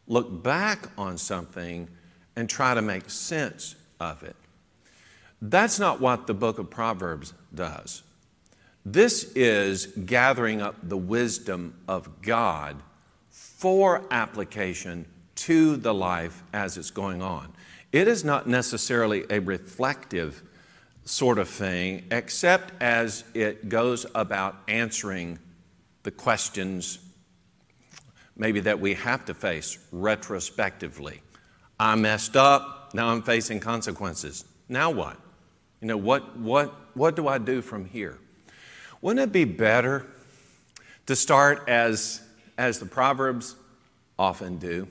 [0.06, 1.88] look back on something
[2.36, 4.36] and try to make sense of it.
[5.42, 8.02] That's not what the book of Proverbs does.
[8.84, 12.76] This is gathering up the wisdom of God
[13.28, 15.04] for application
[15.34, 17.52] to the life as it's going on.
[17.92, 20.42] It is not necessarily a reflective
[21.10, 25.40] sort of thing, except as it goes about answering
[26.04, 27.00] the questions
[28.36, 31.20] maybe that we have to face retrospectively.
[31.80, 34.44] I messed up, now I'm facing consequences.
[34.68, 35.16] Now what?
[35.80, 38.16] You know, what, what, what do I do from here?
[39.02, 40.06] Wouldn't it be better
[41.06, 42.22] to start as,
[42.56, 43.56] as the Proverbs
[44.16, 44.86] often do,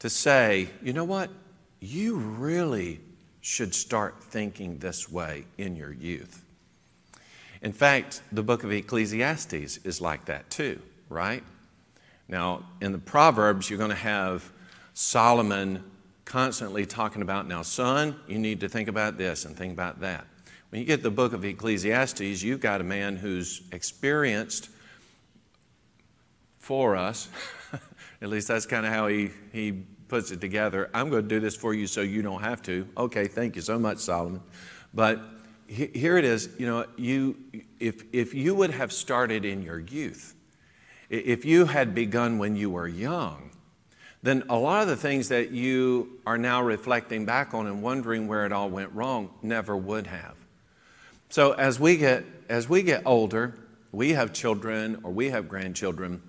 [0.00, 1.30] to say, you know what?
[1.78, 3.00] You really
[3.48, 6.44] should start thinking this way in your youth.
[7.62, 11.42] In fact, the book of Ecclesiastes is like that too, right?
[12.28, 14.52] Now, in the Proverbs, you're going to have
[14.92, 15.82] Solomon
[16.26, 20.26] constantly talking about, now, son, you need to think about this and think about that.
[20.68, 24.68] When you get the book of Ecclesiastes, you've got a man who's experienced
[26.58, 27.30] for us,
[28.20, 30.90] at least that's kind of how he, he puts it together.
[30.94, 32.88] I'm going to do this for you so you don't have to.
[32.96, 34.40] Okay, thank you so much, Solomon.
[34.94, 35.20] But
[35.66, 36.48] here it is.
[36.58, 37.36] You know, you
[37.78, 40.34] if if you would have started in your youth
[41.10, 43.50] if you had begun when you were young,
[44.22, 48.26] then a lot of the things that you are now reflecting back on and wondering
[48.28, 50.36] where it all went wrong never would have.
[51.30, 53.54] So as we get as we get older,
[53.92, 56.22] we have children or we have grandchildren,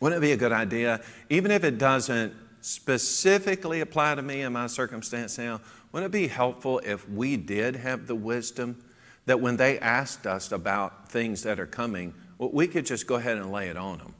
[0.00, 1.00] wouldn't it be a good idea,
[1.30, 5.60] even if it doesn't specifically apply to me in my circumstance now,
[5.92, 8.82] wouldn't it be helpful if we did have the wisdom
[9.26, 13.16] that when they asked us about things that are coming, well, we could just go
[13.16, 14.14] ahead and lay it on them?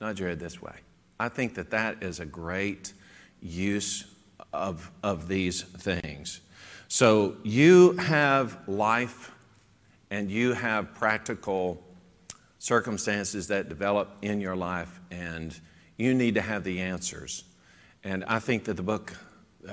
[0.00, 0.74] Nod your head this way.
[1.18, 2.92] I think that that is a great
[3.42, 4.04] use
[4.52, 6.40] of, of these things.
[6.88, 9.30] So you have life
[10.10, 11.82] and you have practical
[12.58, 15.58] circumstances that develop in your life, and
[16.00, 17.44] you need to have the answers.
[18.02, 19.14] And I think that the book,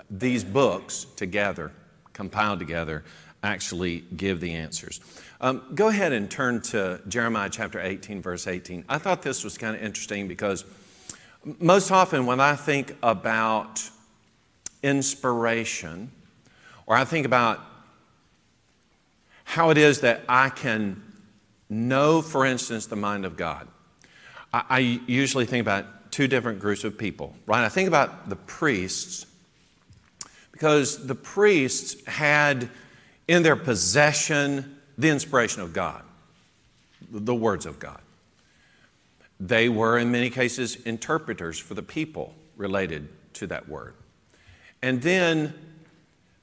[0.10, 1.72] these books together,
[2.14, 3.04] compiled together,
[3.44, 5.00] actually give the answers.
[5.40, 8.84] Um, go ahead and turn to Jeremiah chapter 18, verse 18.
[8.90, 10.66] I thought this was kind of interesting because
[11.60, 13.90] most often when I think about
[14.84, 16.12] inspiration,
[16.86, 17.62] or I think about
[19.44, 21.02] how it is that I can
[21.70, 23.68] know, for instance, the mind of God.
[24.54, 27.64] I, I, usually think about two different groups of people, right?
[27.64, 29.26] I think about the priests
[30.52, 32.70] because the priests had
[33.28, 36.02] in their possession the inspiration of God,
[37.12, 38.02] the words of God.
[39.40, 43.94] They were, in many cases, interpreters for the people related to that word.
[44.82, 45.54] And then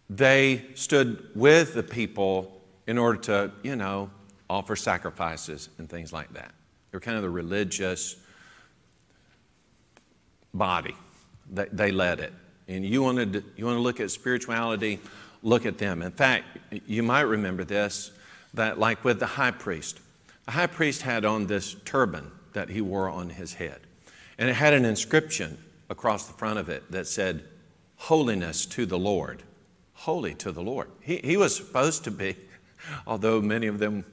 [0.09, 4.11] they stood with the people in order to, you know,
[4.49, 6.53] offer sacrifices and things like that.
[6.93, 8.17] They were kind of the religious
[10.55, 10.97] body.
[11.51, 12.33] They, they led it.
[12.69, 15.01] And you, wanted to, you want to look at spirituality,
[15.43, 16.01] look at them.
[16.01, 16.45] In fact,
[16.87, 18.11] you might remember this
[18.55, 20.01] that, like with the high priest,
[20.47, 23.81] the high priest had on this turban that he wore on his head.
[24.39, 25.59] And it had an inscription
[25.91, 27.45] across the front of it that said,
[27.97, 29.43] Holiness to the Lord.
[29.95, 30.89] Holy to the Lord.
[31.01, 32.37] He, he was supposed to be,
[33.07, 34.05] although many of them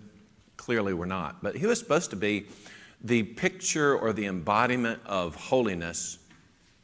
[0.58, 2.46] clearly were not, but he was supposed to be
[3.04, 6.20] the picture or the embodiment of holiness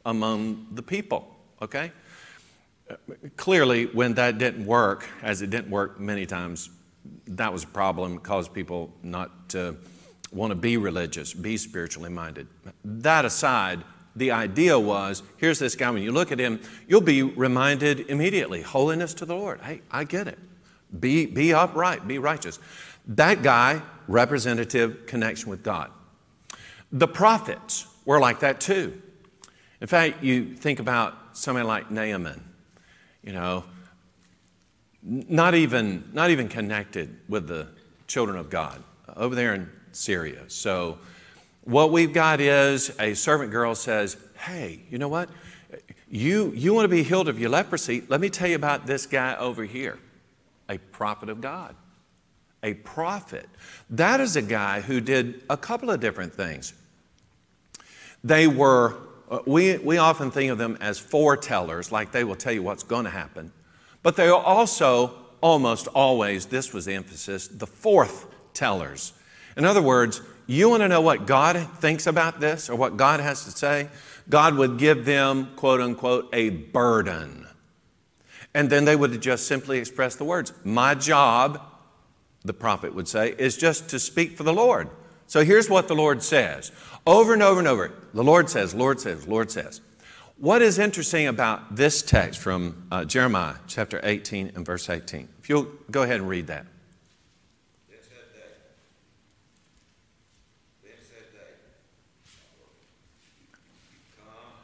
[0.08, 1.92] among the people, okay?
[3.36, 6.70] Clearly, when that didn't work, as it didn't work many times,
[7.26, 9.76] that was a problem, caused people not to
[10.32, 12.46] want to be religious, be spiritually minded.
[12.84, 13.84] That aside,
[14.16, 18.62] the idea was here's this guy, when you look at him, you'll be reminded immediately
[18.62, 19.60] holiness to the Lord.
[19.60, 20.38] Hey, I get it.
[20.98, 22.58] Be, be upright, be righteous.
[23.08, 25.90] That guy, representative connection with God.
[26.90, 29.02] The prophets were like that too.
[29.80, 32.42] In fact, you think about somebody like Naaman,
[33.22, 33.64] you know,
[35.02, 37.68] not even, not even connected with the
[38.06, 38.82] children of God
[39.16, 40.44] over there in Syria.
[40.48, 40.98] So,
[41.62, 45.28] what we've got is a servant girl says, Hey, you know what?
[46.10, 48.02] You, you want to be healed of your leprosy?
[48.08, 49.98] Let me tell you about this guy over here,
[50.68, 51.74] a prophet of God.
[52.62, 53.48] A prophet.
[53.90, 56.72] That is a guy who did a couple of different things.
[58.24, 58.96] They were,
[59.30, 62.82] Uh, we, we often think of them as foretellers, like they will tell you what's
[62.82, 63.52] going to happen.
[64.02, 69.12] But they are also almost always, this was the emphasis, the fourth tellers.
[69.56, 73.20] In other words, you want to know what God thinks about this or what God
[73.20, 73.88] has to say?
[74.28, 77.46] God would give them, quote unquote, a burden.
[78.54, 80.52] And then they would just simply express the words.
[80.64, 81.60] My job,
[82.44, 84.88] the prophet would say, is just to speak for the Lord.
[85.26, 86.72] So here's what the Lord says
[87.08, 87.90] over and over and over.
[88.12, 89.80] The Lord says, Lord says, Lord says.
[90.36, 95.26] What is interesting about this text from uh, Jeremiah chapter 18 and verse 18?
[95.40, 96.66] If you'll go ahead and read that.
[97.88, 98.54] Then said they,
[100.86, 101.58] then said they,
[104.14, 104.62] Come,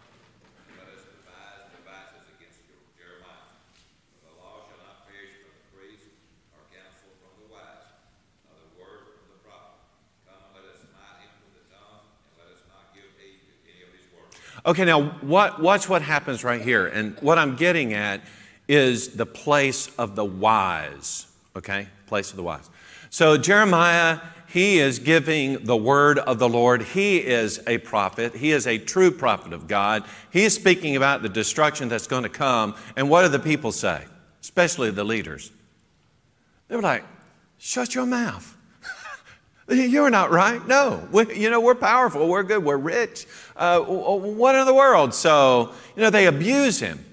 [0.69, 2.61] and let us devise devices against
[2.95, 3.51] Jeremiah.
[4.15, 6.07] For the law shall not perish from the priest,
[6.55, 7.89] or counsel from the wise,
[8.47, 9.83] nor the word from the prophet.
[10.23, 13.53] Come, let us smite him with the tongue, and let us not give heed to
[13.67, 14.39] any of his words.
[14.67, 16.87] Okay, now what, watch what happens right here.
[16.87, 18.23] And what I'm getting at
[18.67, 21.27] is the place of the wise.
[21.55, 21.89] Okay?
[22.07, 22.71] Place of the wise.
[23.11, 26.83] So Jeremiah, he is giving the word of the Lord.
[26.83, 28.35] He is a prophet.
[28.37, 30.05] He is a true prophet of God.
[30.31, 32.75] He is speaking about the destruction that's going to come.
[32.97, 34.05] And what do the people say?
[34.41, 35.51] Especially the leaders.
[36.69, 37.05] They were like,
[37.59, 38.57] shut your mouth.
[39.69, 40.67] You're not right.
[40.67, 42.29] No, we, you know, we're powerful.
[42.29, 42.65] We're good.
[42.65, 43.27] We're rich.
[43.57, 45.15] Uh, what in the world?
[45.15, 47.05] So, you know, they abuse him.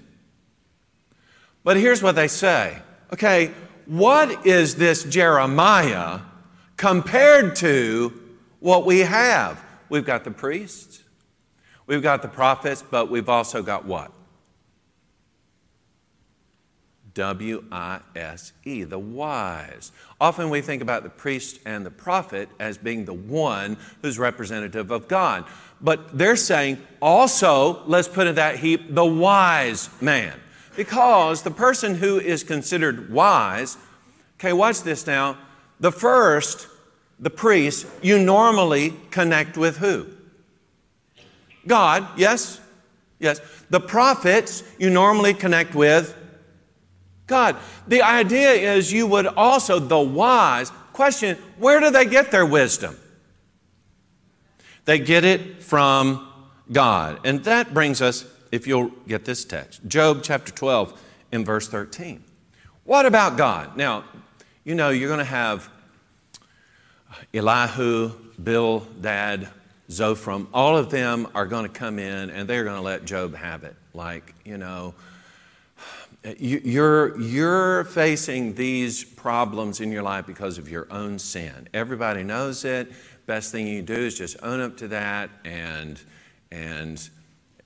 [1.64, 2.78] But here's what they say
[3.12, 3.52] okay,
[3.86, 6.20] what is this Jeremiah
[6.76, 8.12] compared to
[8.60, 9.62] what we have?
[9.92, 11.02] we've got the priests,
[11.86, 14.10] we've got the prophets, but we've also got what?
[17.14, 19.92] W I S E, the wise.
[20.20, 24.90] Often we think about the priest and the prophet as being the one who's representative
[24.90, 25.44] of God.
[25.80, 30.38] But they're saying also, let's put in that heap, the wise man.
[30.76, 33.76] Because the person who is considered wise,
[34.38, 35.36] okay, watch this now.
[35.80, 36.68] The first,
[37.18, 40.06] the priest, you normally connect with who?
[41.66, 42.60] God, yes?
[43.18, 43.40] Yes.
[43.68, 46.16] The prophets, you normally connect with
[47.32, 47.56] God.
[47.88, 52.96] The idea is you would also, the wise, question where do they get their wisdom?
[54.84, 56.28] They get it from
[56.70, 57.20] God.
[57.24, 61.00] And that brings us, if you'll get this text, Job chapter 12
[61.32, 62.22] in verse 13.
[62.84, 63.76] What about God?
[63.78, 64.04] Now,
[64.64, 65.70] you know, you're going to have
[67.32, 68.10] Elihu,
[68.42, 69.48] Bildad,
[69.90, 73.34] Zophar, all of them are going to come in and they're going to let Job
[73.34, 73.76] have it.
[73.94, 74.94] Like, you know,
[76.38, 81.68] you're, you're facing these problems in your life because of your own sin.
[81.74, 82.92] Everybody knows it.
[83.26, 86.00] Best thing you do is just own up to that and,
[86.50, 87.08] and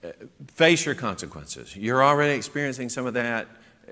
[0.02, 0.08] uh,
[0.48, 1.76] face your consequences.
[1.76, 3.46] You're already experiencing some of that.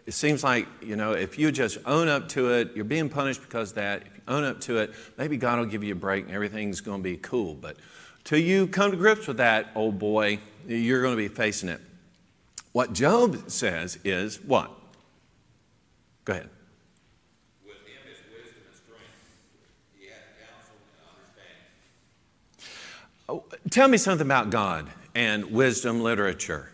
[0.06, 3.42] It seems like, you know, if you just own up to it, you're being punished
[3.42, 4.02] because that.
[4.02, 6.80] If you own up to it, maybe God will give you a break and everything's
[6.80, 7.54] going to be cool.
[7.54, 7.76] But
[8.24, 11.80] till you come to grips with that, old boy, you're going to be facing it.
[12.74, 14.68] What Job says is what?
[16.24, 16.50] Go ahead.
[17.64, 19.04] With him is wisdom and strength.
[19.96, 22.72] He hath counsel and understanding.
[23.28, 26.72] Oh, tell me something about God and wisdom literature.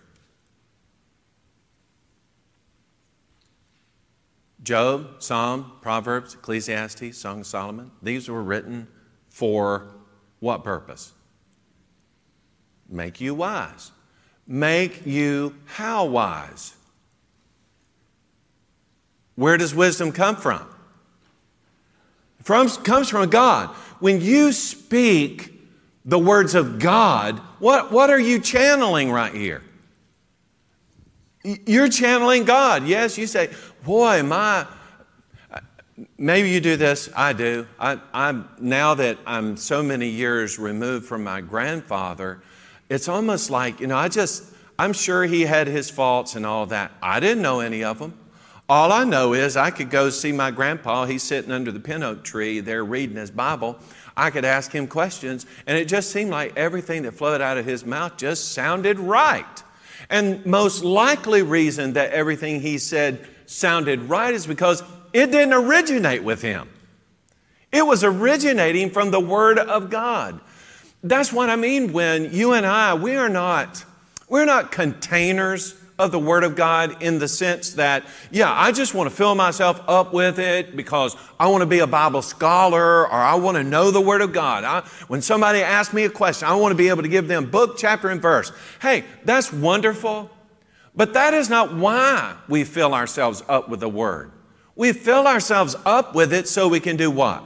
[4.62, 8.88] Job, Psalm, Proverbs, Ecclesiastes, Song of Solomon, these were written
[9.28, 9.88] for
[10.38, 11.12] what purpose?
[12.88, 13.92] Make you wise
[14.50, 16.74] make you how wise?
[19.36, 20.66] Where does wisdom come from?
[22.42, 23.68] From comes from God.
[24.00, 25.54] When you speak
[26.04, 29.62] the words of God, what, what are you channeling right here?
[31.44, 32.86] You're channeling God.
[32.86, 33.50] Yes, you say,
[33.84, 34.66] boy, my
[36.16, 41.04] maybe you do this i do I, am now that i'm so many years removed
[41.04, 42.40] from my grandfather
[42.90, 44.44] it's almost like, you know, I just,
[44.78, 46.90] I'm sure he had his faults and all that.
[47.00, 48.18] I didn't know any of them.
[48.68, 51.06] All I know is I could go see my grandpa.
[51.06, 53.78] He's sitting under the pin oak tree there reading his Bible.
[54.16, 57.64] I could ask him questions, and it just seemed like everything that flowed out of
[57.64, 59.62] his mouth just sounded right.
[60.08, 64.82] And most likely reason that everything he said sounded right is because
[65.12, 66.68] it didn't originate with him.
[67.72, 70.40] It was originating from the Word of God.
[71.02, 73.84] That's what I mean when you and I, we are not,
[74.28, 78.94] we're not containers of the Word of God in the sense that, yeah, I just
[78.94, 83.02] want to fill myself up with it because I want to be a Bible scholar
[83.02, 84.64] or I want to know the Word of God.
[84.64, 87.50] I, when somebody asks me a question, I want to be able to give them
[87.50, 88.50] book, chapter, and verse.
[88.80, 90.30] Hey, that's wonderful,
[90.94, 94.32] but that is not why we fill ourselves up with the Word.
[94.76, 97.44] We fill ourselves up with it so we can do what?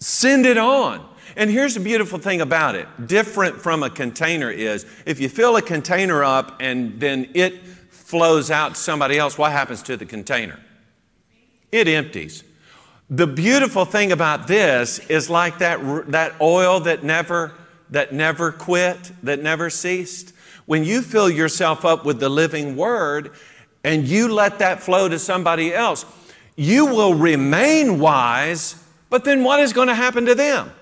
[0.00, 1.06] Send it on.
[1.36, 5.56] And here's the beautiful thing about it different from a container is if you fill
[5.56, 10.06] a container up and then it flows out to somebody else, what happens to the
[10.06, 10.58] container?
[11.70, 12.42] It empties.
[13.08, 17.52] The beautiful thing about this is like that, that oil that never,
[17.90, 20.32] that never quit, that never ceased.
[20.66, 23.32] When you fill yourself up with the living word
[23.84, 26.04] and you let that flow to somebody else,
[26.56, 28.79] you will remain wise
[29.10, 30.72] but then what is going to happen to them?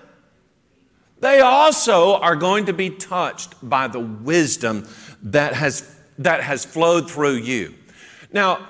[1.19, 4.87] They also are going to be touched by the wisdom
[5.23, 7.75] that has, that has flowed through you.
[8.31, 8.67] Now,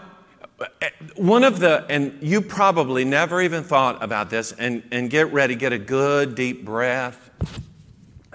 [1.15, 5.55] one of the, and you probably never even thought about this, and, and get ready,
[5.55, 7.29] get a good deep breath.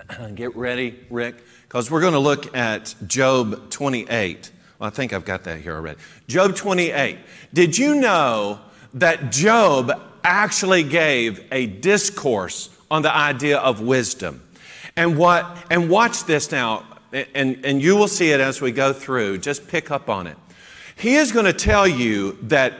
[0.34, 4.50] Get ready, Rick, because we're going to look at Job 28.
[4.78, 5.98] Well, I think I've got that here already.
[6.28, 7.18] Job 28.
[7.54, 8.60] Did you know
[8.92, 9.92] that Job
[10.24, 14.42] actually gave a discourse on the idea of wisdom.
[14.96, 18.92] And what and watch this now, and, and you will see it as we go
[18.92, 19.38] through.
[19.38, 20.36] Just pick up on it.
[20.96, 22.74] He is going to tell you that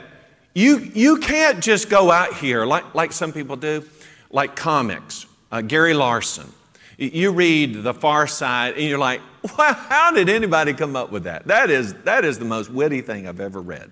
[0.53, 3.83] you, you can't just go out here like, like some people do,
[4.31, 6.51] like comics, uh, Gary Larson.
[6.97, 9.19] You read The Far Side and you're like,
[9.57, 11.47] wow, how did anybody come up with that?
[11.47, 13.91] That is, that is the most witty thing I've ever read.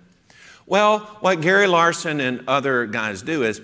[0.66, 3.61] Well, what Gary Larson and other guys do is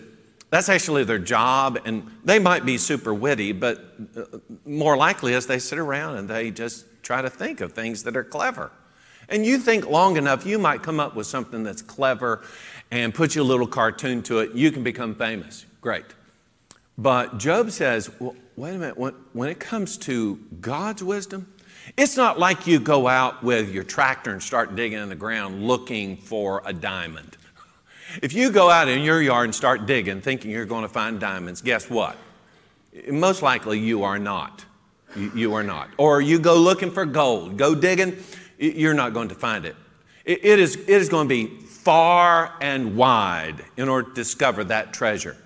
[0.49, 3.77] That's actually their job, and they might be super witty, but
[4.17, 8.03] uh, more likely is they sit around and they just try to think of things
[8.03, 8.71] that are clever.
[9.27, 12.43] And you think long enough, you might come up with something that's clever
[12.89, 14.55] and put you a little cartoon to it.
[14.55, 15.67] You can become famous.
[15.81, 16.05] Great.
[16.97, 21.53] But Job says, well, wait a minute, when, when it comes to God's wisdom,
[21.99, 25.67] it's not like you go out with your tractor and start digging in the ground
[25.67, 27.35] looking for a diamond.
[28.23, 31.19] If you go out in your yard and start digging thinking you're going to find
[31.19, 32.17] diamonds, guess what?
[33.07, 34.65] Most likely you are not.
[35.15, 35.89] You, are not.
[35.97, 38.17] Or you go looking for gold, go digging,
[38.57, 39.75] you're not going to find it,
[40.25, 44.91] it is, it is going to be far and wide in order to discover that
[44.91, 45.37] treasure.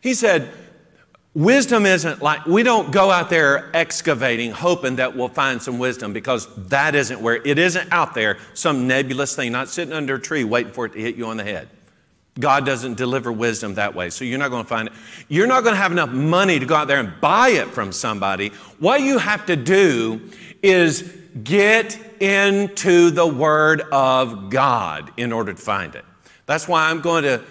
[0.00, 0.48] He said,
[1.34, 6.12] Wisdom isn't like, we don't go out there excavating, hoping that we'll find some wisdom
[6.12, 10.20] because that isn't where, it isn't out there, some nebulous thing, not sitting under a
[10.20, 11.68] tree waiting for it to hit you on the head.
[12.38, 14.94] God doesn't deliver wisdom that way, so you're not going to find it.
[15.28, 17.92] You're not going to have enough money to go out there and buy it from
[17.92, 18.48] somebody.
[18.78, 20.30] What you have to do
[20.62, 21.02] is
[21.42, 26.04] get into the Word of God in order to find it.
[26.46, 27.42] That's why I'm going to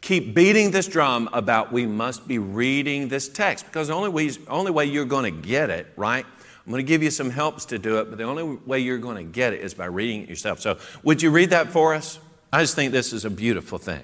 [0.00, 4.30] keep beating this drum about we must be reading this text because the only way,
[4.48, 6.24] only way you're going to get it, right?
[6.64, 8.98] I'm going to give you some helps to do it, but the only way you're
[8.98, 10.60] going to get it is by reading it yourself.
[10.60, 12.18] So, would you read that for us?
[12.52, 14.02] I just think this is a beautiful thing.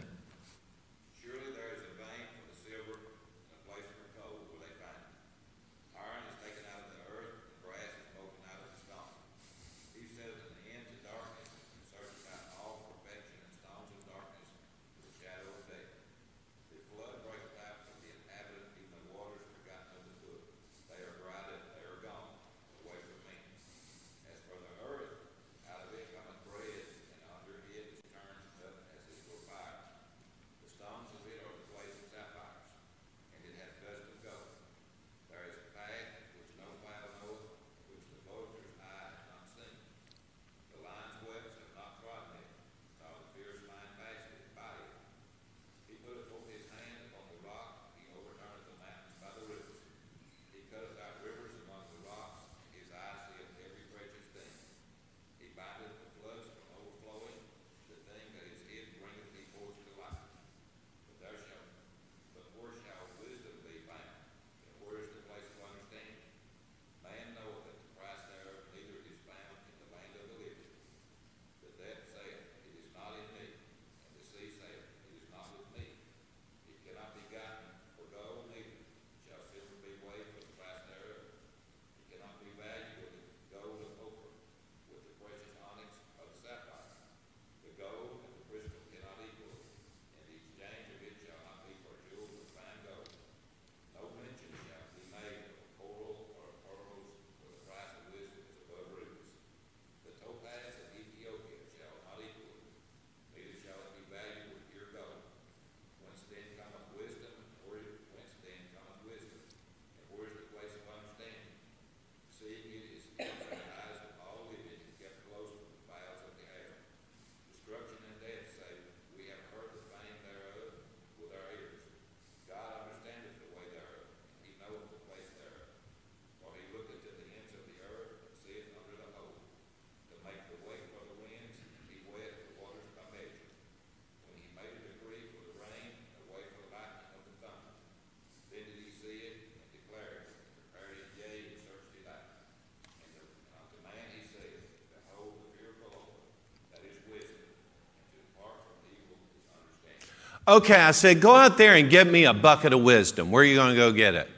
[150.46, 153.30] Okay, I said, go out there and get me a bucket of wisdom.
[153.30, 154.28] Where are you going to go get it?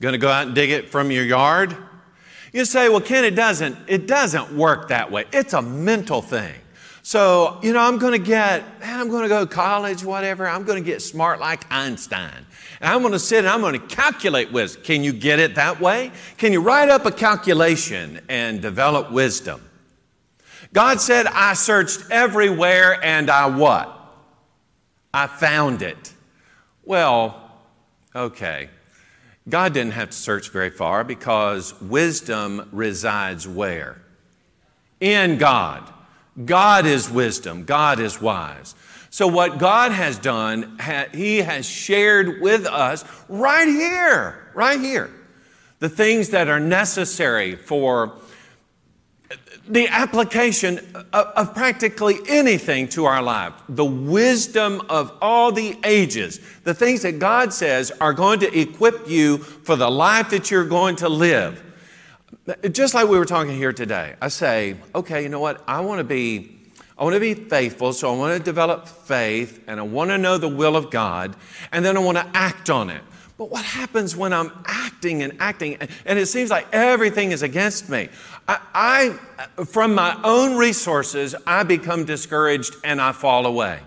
[0.00, 1.76] Going to go out and dig it from your yard?
[2.52, 5.26] You say, well, Ken, it doesn't, it doesn't work that way.
[5.32, 6.54] It's a mental thing.
[7.02, 10.46] So, you know, I'm going to get, man, I'm going to go to college, whatever.
[10.46, 12.46] I'm going to get smart like Einstein.
[12.80, 14.82] And I'm going to sit and I'm going to calculate wisdom.
[14.82, 16.10] Can you get it that way?
[16.36, 19.62] Can you write up a calculation and develop wisdom?
[20.72, 23.97] God said, I searched everywhere and I what?
[25.18, 26.12] I found it.
[26.84, 27.50] Well,
[28.14, 28.70] okay.
[29.48, 34.00] God didn't have to search very far because wisdom resides where?
[35.00, 35.92] In God.
[36.44, 38.76] God is wisdom, God is wise.
[39.10, 40.78] So, what God has done,
[41.12, 45.10] He has shared with us right here, right here,
[45.80, 48.12] the things that are necessary for
[49.68, 50.78] the application
[51.12, 57.02] of, of, practically anything to our life, the wisdom of all the ages, the things
[57.02, 61.08] that God says are going to equip you for the life that you're going to
[61.08, 61.62] live.
[62.70, 65.62] Just like we were talking here today, I say, okay, you know what?
[65.66, 66.54] I want to be.
[66.96, 70.18] I want to be faithful, so I want to develop faith and I want to
[70.18, 71.36] know the will of God,
[71.70, 73.02] and then I want to act on it.
[73.38, 77.88] But what happens when I'm acting and acting and it seems like everything is against
[77.88, 78.08] me?
[78.48, 83.80] I, I, from my own resources, I become discouraged and I fall away.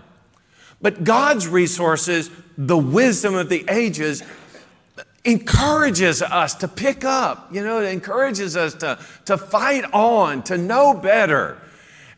[0.80, 4.22] But God's resources, the wisdom of the ages,
[5.24, 10.58] encourages us to pick up, you know, it encourages us to, to fight on, to
[10.58, 11.58] know better,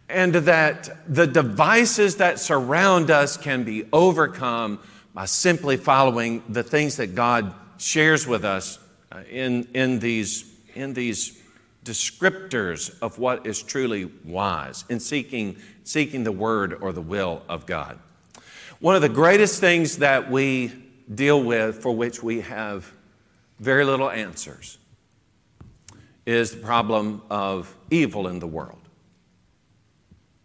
[0.09, 4.79] and that the devices that surround us can be overcome
[5.13, 8.79] by simply following the things that God shares with us
[9.13, 11.39] uh, in, in, these, in these
[11.85, 17.66] descriptors of what is truly wise, in seeking, seeking the word or the will of
[17.66, 17.99] God.
[18.80, 20.72] One of the greatest things that we
[21.14, 22.91] deal with, for which we have
[23.61, 24.78] very little answers,
[26.26, 28.80] is the problem of evil in the world.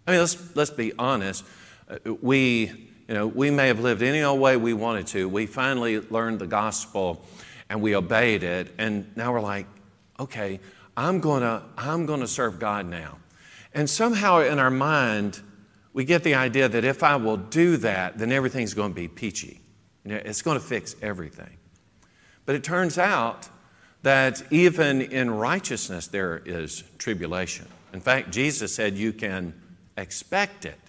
[0.05, 1.45] I mean, let's, let's be honest.
[1.89, 5.27] Uh, we you know, we may have lived any old way we wanted to.
[5.27, 7.25] We finally learned the gospel
[7.67, 8.71] and we obeyed it.
[8.77, 9.65] And now we're like,
[10.19, 10.59] okay,
[10.95, 13.17] I'm going to I'm going to serve God now.
[13.73, 15.41] And somehow in our mind,
[15.93, 19.07] we get the idea that if I will do that, then everything's going to be
[19.07, 19.61] peachy.
[20.03, 21.57] You know, it's going to fix everything.
[22.45, 23.49] But it turns out
[24.01, 27.67] that even in righteousness, there is tribulation.
[27.93, 29.53] In fact, Jesus said you can
[29.97, 30.79] expect it.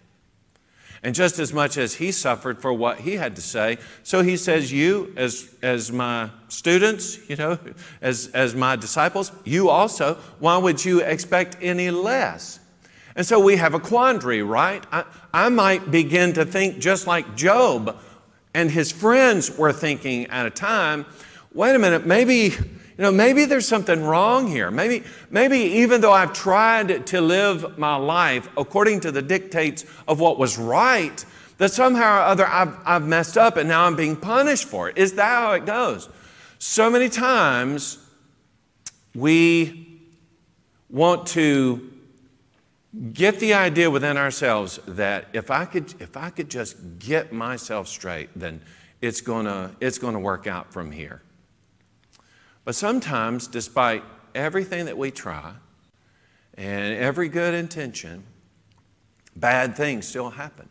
[1.03, 4.37] And just as much as he suffered for what he had to say, so he
[4.37, 7.59] says, You, as, as my students, you know,
[8.03, 12.61] as, as my disciples, you also, why would you expect any less?
[13.17, 14.85] And so we have a quandary, right?
[14.93, 17.97] I, I might begin to think just like Job
[18.53, 21.07] and his friends were thinking at a time
[21.53, 22.55] wait a minute, maybe
[23.01, 24.71] you know, maybe there's something wrong here.
[24.71, 30.21] Maybe, maybe even though I've tried to live my life according to the dictates of
[30.21, 31.25] what was right,
[31.57, 34.99] that somehow or other I've, I've messed up and now I'm being punished for it.
[34.99, 36.11] Is that how it goes?
[36.59, 37.97] So many times
[39.15, 40.03] we
[40.91, 41.91] want to
[43.15, 47.89] get the idea within ourselves that if I could, if I could just get myself
[47.89, 48.61] straight, then
[49.01, 51.23] it's gonna, it's gonna work out from here.
[52.71, 55.55] But sometimes, despite everything that we try
[56.55, 58.23] and every good intention,
[59.35, 60.69] bad things still happen.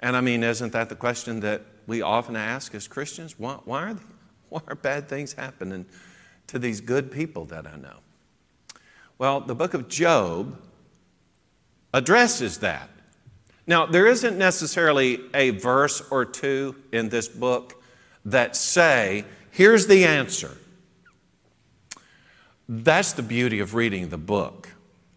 [0.00, 3.38] And I mean, isn't that the question that we often ask as Christians?
[3.38, 4.02] Why, why, are, they,
[4.50, 5.86] why are bad things happening
[6.48, 7.96] to these good people that I know?
[9.16, 10.60] Well, the book of Job
[11.94, 12.90] addresses that.
[13.66, 17.82] Now, there isn't necessarily a verse or two in this book
[18.26, 20.58] that say, here's the answer.
[22.72, 24.68] That's the beauty of reading the book,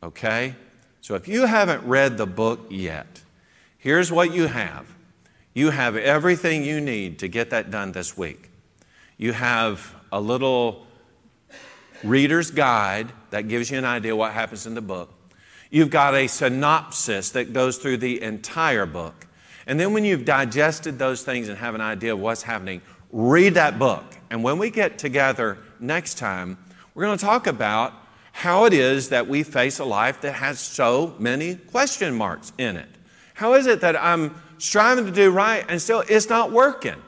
[0.02, 0.56] okay?
[1.02, 3.22] So if you haven't read the book yet,
[3.78, 4.88] here's what you have
[5.54, 8.50] you have everything you need to get that done this week.
[9.18, 10.88] You have a little
[12.04, 15.14] reader's guide that gives you an idea what happens in the book.
[15.70, 19.28] You've got a synopsis that goes through the entire book.
[19.68, 22.82] And then when you've digested those things and have an idea of what's happening,
[23.12, 24.04] read that book.
[24.32, 26.58] And when we get together next time,
[26.94, 27.94] we're going to talk about
[28.32, 32.78] how it is that we face a life that has so many question marks in
[32.78, 32.90] it.
[33.36, 37.02] How is it that I'm striving to do right and still it's not working?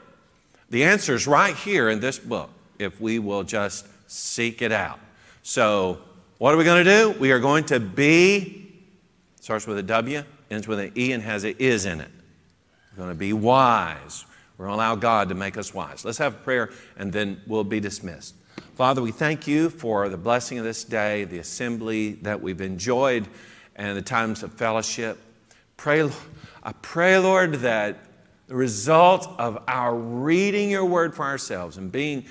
[0.70, 4.98] The answer is right here in this book if we will just seek it out.
[5.42, 5.98] So,
[6.38, 7.18] what are we going to do?
[7.18, 8.72] We are going to be,
[9.40, 12.10] starts with a W, ends with an E, and has an is in it.
[12.92, 14.26] We're going to be wise.
[14.56, 16.04] We're going to allow God to make us wise.
[16.04, 18.34] Let's have a prayer and then we'll be dismissed.
[18.76, 23.26] Father, we thank you for the blessing of this day, the assembly that we've enjoyed,
[23.74, 25.16] and the times of fellowship.
[25.78, 26.06] Pray,
[26.62, 27.96] I pray, Lord, that
[28.48, 32.26] the result of our reading your word for ourselves and being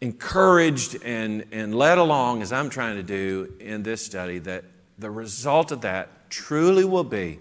[0.00, 4.62] encouraged and, and led along, as I'm trying to do in this study, that
[5.00, 7.40] the result of that truly will be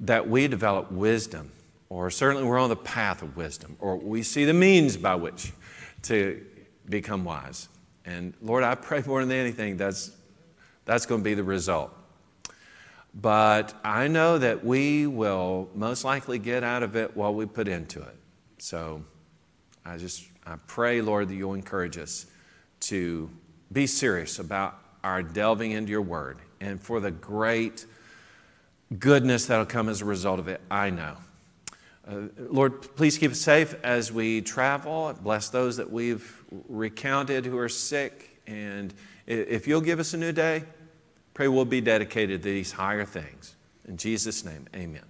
[0.00, 1.52] that we develop wisdom,
[1.88, 5.54] or certainly we're on the path of wisdom, or we see the means by which
[6.02, 6.44] to
[6.86, 7.70] become wise.
[8.08, 10.10] And Lord, I pray more than anything that's,
[10.86, 11.94] that's going to be the result.
[13.14, 17.68] But I know that we will most likely get out of it what we put
[17.68, 18.16] into it.
[18.56, 19.04] So
[19.84, 22.24] I just, I pray, Lord, that you'll encourage us
[22.80, 23.28] to
[23.70, 27.84] be serious about our delving into your word and for the great
[28.98, 30.62] goodness that'll come as a result of it.
[30.70, 31.16] I know.
[32.10, 35.14] Uh, Lord, please keep us safe as we travel.
[35.20, 36.37] Bless those that we've
[36.68, 38.40] recounted who are sick.
[38.46, 38.94] And
[39.26, 40.64] if you'll give us a new day,
[41.34, 43.56] pray we'll be dedicated to these higher things.
[43.86, 45.07] In Jesus' name, amen.